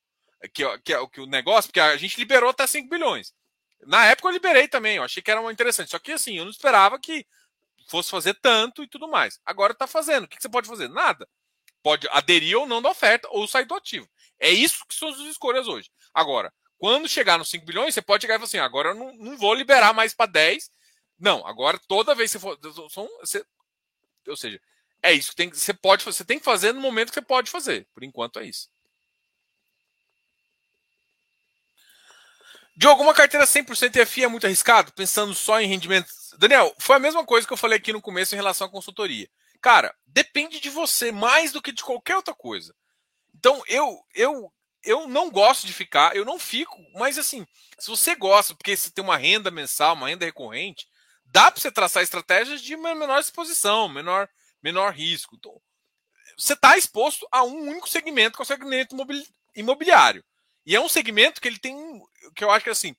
[0.53, 3.33] que, que, é que o negócio, porque a gente liberou até 5 bilhões.
[3.81, 5.91] Na época eu liberei também, eu achei que era uma interessante.
[5.91, 7.25] Só que assim, eu não esperava que
[7.87, 9.39] fosse fazer tanto e tudo mais.
[9.45, 10.25] Agora está fazendo.
[10.25, 10.87] O que você pode fazer?
[10.89, 11.27] Nada.
[11.81, 14.07] Pode aderir ou não da oferta ou sair do ativo.
[14.37, 15.89] É isso que são as escolhas hoje.
[16.13, 19.13] Agora, quando chegar nos 5 bilhões, você pode chegar e falar assim: agora eu não,
[19.15, 20.69] não vou liberar mais para 10.
[21.17, 22.89] Não, agora toda vez que você for.
[22.89, 23.45] São, você,
[24.27, 24.61] ou seja,
[25.01, 27.49] é isso que tem, você pode você tem que fazer no momento que você pode
[27.49, 27.87] fazer.
[27.93, 28.69] Por enquanto é isso.
[32.75, 36.07] De alguma carteira 100% EFI é muito arriscado, pensando só em rendimento.
[36.37, 39.29] Daniel, foi a mesma coisa que eu falei aqui no começo em relação à consultoria.
[39.61, 42.73] Cara, depende de você mais do que de qualquer outra coisa.
[43.35, 44.49] Então, eu eu
[44.83, 47.45] eu não gosto de ficar, eu não fico, mas assim,
[47.77, 50.87] se você gosta, porque você tem uma renda mensal, uma renda recorrente,
[51.25, 54.29] dá para você traçar estratégias de menor exposição, menor
[54.61, 55.35] menor risco.
[55.35, 55.59] Então,
[56.37, 58.95] você está exposto a um único segmento, que é o segmento
[59.55, 60.23] imobiliário.
[60.65, 61.75] E é um segmento que ele tem,
[62.35, 62.95] que eu acho que assim,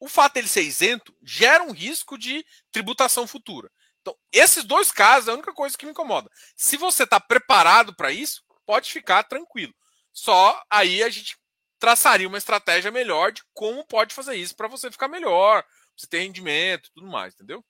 [0.00, 3.70] o fato dele ser isento gera um risco de tributação futura.
[4.00, 6.30] Então, esses dois casos é a única coisa que me incomoda.
[6.54, 9.74] Se você está preparado para isso, pode ficar tranquilo.
[10.12, 11.36] Só aí a gente
[11.78, 15.64] traçaria uma estratégia melhor de como pode fazer isso para você ficar melhor,
[15.96, 17.64] você ter rendimento, tudo mais, entendeu?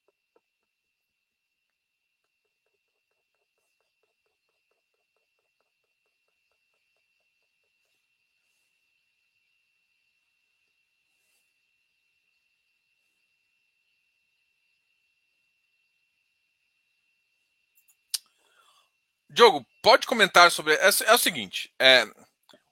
[19.35, 20.75] Diogo, pode comentar sobre.
[20.75, 22.05] É, é o seguinte: é,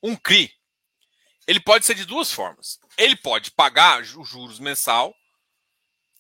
[0.03, 0.51] um CRI
[1.47, 2.79] ele pode ser de duas formas.
[2.97, 5.15] Ele pode pagar os juros mensal.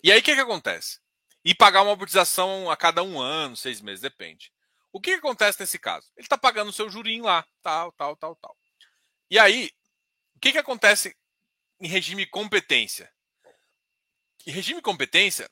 [0.02, 1.00] E aí o que, que acontece?
[1.44, 4.52] E pagar uma amortização a cada um ano, seis meses, depende.
[4.92, 6.10] O que, que acontece nesse caso?
[6.16, 8.56] Ele está pagando o seu jurinho lá, tal, tal, tal, tal.
[9.30, 9.70] E aí,
[10.36, 11.16] o que, que acontece
[11.80, 13.10] em regime competência?
[14.46, 15.48] Em regime competência,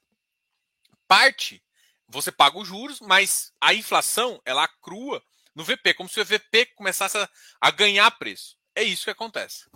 [1.06, 1.62] parte
[2.10, 5.22] você paga os juros, mas a inflação ela acrua
[5.54, 7.28] no VP, como se o VP começasse a,
[7.60, 8.56] a ganhar preço.
[8.74, 9.68] É isso que acontece.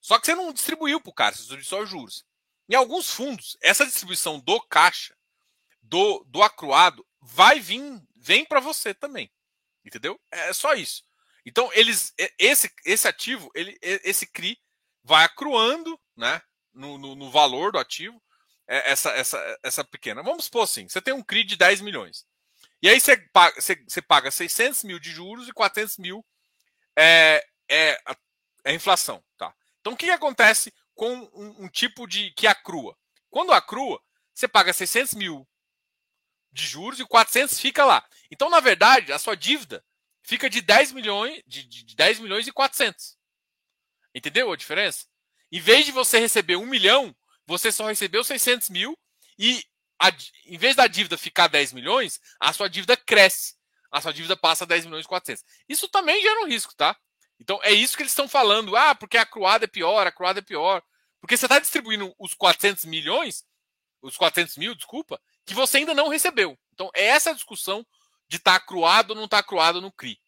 [0.00, 2.24] Só que você não distribuiu para o cara, você distribuiu só os juros.
[2.68, 5.16] Em alguns fundos, essa distribuição do caixa,
[5.82, 9.30] do, do acruado, vai vir, vem para você também.
[9.84, 10.20] Entendeu?
[10.30, 11.02] É só isso.
[11.46, 14.58] Então, eles, esse, esse ativo, ele, esse CRI
[15.02, 16.40] vai acruando né,
[16.72, 18.23] no, no, no valor do ativo é,
[18.66, 20.22] essa, essa, essa pequena.
[20.22, 22.26] Vamos supor assim: você tem um CRI de 10 milhões.
[22.82, 26.24] E aí você paga, você, você paga 600 mil de juros e 400 mil
[26.96, 27.98] é, é,
[28.64, 29.22] é inflação.
[29.36, 29.54] Tá?
[29.80, 32.96] Então o que, que acontece com um, um, tipo de que acrua?
[33.30, 34.00] Quando acrua,
[34.34, 35.48] você paga 600 mil
[36.52, 38.06] de juros e 400 fica lá.
[38.30, 39.84] Então, na verdade, a sua dívida
[40.22, 43.16] fica de 10 milhões, de, de 10 milhões e 400.
[44.14, 45.06] Entendeu a diferença?
[45.50, 47.14] Em vez de você receber um milhão,
[47.46, 48.98] você só recebeu 600 mil
[49.38, 49.64] e
[49.98, 50.10] a,
[50.46, 53.54] em vez da dívida ficar 10 milhões, a sua dívida cresce.
[53.90, 55.44] A sua dívida passa a 10 milhões e 400.
[55.68, 56.96] Isso também gera um risco, tá?
[57.38, 58.76] Então é isso que eles estão falando.
[58.76, 60.82] Ah, porque a cruada é pior, a cruada é pior.
[61.20, 63.44] Porque você está distribuindo os 400 milhões,
[64.02, 66.58] os 400 mil, desculpa, que você ainda não recebeu.
[66.72, 67.86] Então é essa a discussão
[68.28, 70.20] de estar tá cruado ou não estar tá cruado no CRI.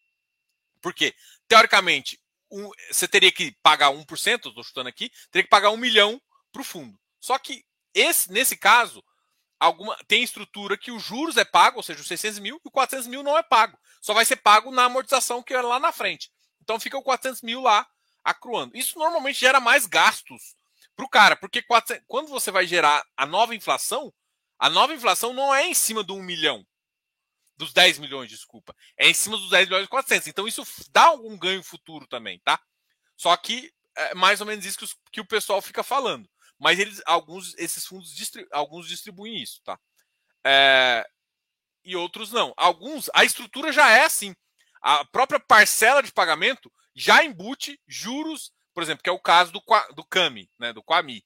[0.81, 1.13] Porque,
[1.47, 6.21] teoricamente, um, você teria que pagar 1%, estou chutando aqui, teria que pagar um milhão
[6.51, 6.97] para o fundo.
[7.19, 9.03] Só que esse, nesse caso,
[9.59, 12.71] alguma tem estrutura que os juros é pago, ou seja, os 600 mil, e o
[12.71, 13.77] 400 mil não é pago.
[14.01, 16.31] Só vai ser pago na amortização que é lá na frente.
[16.61, 17.87] Então fica o 400 mil lá
[18.23, 18.75] acruando.
[18.75, 20.55] Isso normalmente gera mais gastos
[20.95, 24.13] para o cara, porque 400, quando você vai gerar a nova inflação,
[24.59, 26.65] a nova inflação não é em cima do 1 milhão,
[27.55, 28.75] dos 10 milhões, desculpa.
[28.97, 30.27] É em cima dos 10 milhões e 400.
[30.27, 32.59] Então isso dá algum ganho futuro também, tá?
[33.15, 36.29] Só que é mais ou menos isso que, os, que o pessoal fica falando.
[36.59, 39.79] Mas eles, alguns, esses fundos, distri, alguns distribuem isso, tá?
[40.43, 41.07] É,
[41.83, 42.53] e outros não.
[42.57, 44.35] Alguns, a estrutura já é assim.
[44.81, 49.61] A própria parcela de pagamento já embute juros, por exemplo, que é o caso do,
[49.95, 51.23] do CAMI, né, do Quami.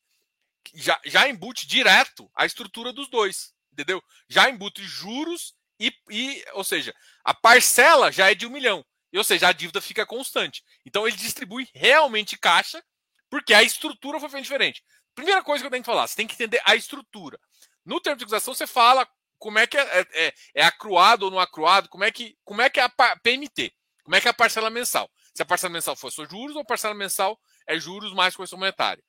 [0.73, 4.03] Já, já embute direto a estrutura dos dois, entendeu?
[4.29, 8.86] Já embute juros e, e, ou seja, a parcela já é de um milhão.
[9.11, 10.63] E, ou seja, a dívida fica constante.
[10.86, 12.84] Então ele distribui realmente caixa,
[13.29, 14.84] porque a estrutura foi diferente.
[15.16, 17.39] Primeira coisa que eu tenho que falar, você tem que entender a estrutura.
[17.86, 19.07] No termo de acusação, você fala
[19.38, 22.62] como é que é, é, é, é acruado ou não acruado, como é que, como
[22.62, 25.09] é, que é a PMT, como é que é a parcela mensal.
[25.34, 28.59] Se a parcela mensal for só juros ou a parcela mensal é juros mais correção
[28.59, 29.03] monetária.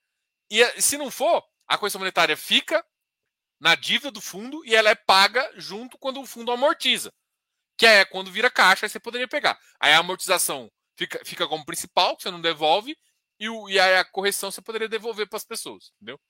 [0.50, 2.84] E se não for, a correção monetária fica
[3.60, 7.12] na dívida do fundo e ela é paga junto quando o fundo amortiza.
[7.76, 9.58] Que é quando vira caixa, aí você poderia pegar.
[9.78, 12.96] Aí a amortização fica, fica como principal, que você não devolve,
[13.38, 16.20] e, o, e aí a correção você poderia devolver para as pessoas, entendeu?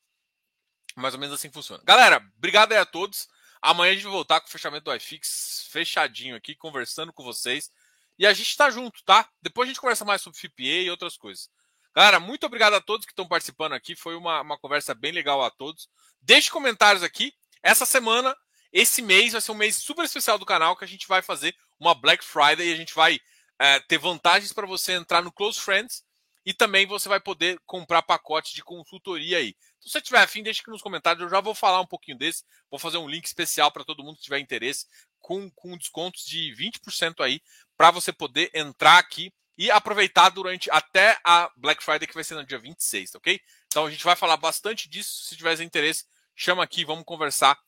[0.97, 1.83] Mais ou menos assim funciona.
[1.85, 3.29] Galera, obrigado aí a todos.
[3.61, 7.71] Amanhã a gente vai voltar com o fechamento do iFix fechadinho aqui, conversando com vocês.
[8.19, 9.29] E a gente está junto, tá?
[9.41, 11.49] Depois a gente conversa mais sobre FIPA e outras coisas.
[11.95, 13.95] Galera, muito obrigado a todos que estão participando aqui.
[13.95, 15.89] Foi uma, uma conversa bem legal a todos.
[16.21, 17.33] Deixe comentários aqui.
[17.63, 18.35] Essa semana,
[18.73, 21.55] esse mês, vai ser um mês super especial do canal que a gente vai fazer
[21.79, 23.21] uma Black Friday e a gente vai
[23.59, 26.03] é, ter vantagens para você entrar no Close Friends
[26.45, 29.55] e também você vai poder comprar pacotes de consultoria aí.
[29.81, 31.23] Se você tiver afim, deixe aqui nos comentários.
[31.23, 32.45] Eu já vou falar um pouquinho desse.
[32.71, 34.87] Vou fazer um link especial para todo mundo que tiver interesse,
[35.21, 37.41] com, com descontos de 20% aí,
[37.77, 42.35] para você poder entrar aqui e aproveitar durante até a Black Friday, que vai ser
[42.35, 43.41] no dia 26, ok?
[43.67, 45.25] Então a gente vai falar bastante disso.
[45.25, 47.59] Se tiver interesse, chama aqui, vamos conversar.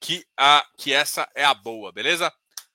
[0.00, 2.32] Que, a, que essa é a boa, beleza?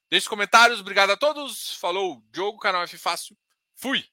[0.09, 0.79] Deixe os comentários.
[0.79, 1.75] Obrigado a todos.
[1.75, 3.37] Falou, Diogo, canal F Fácil.
[3.75, 4.03] Fui!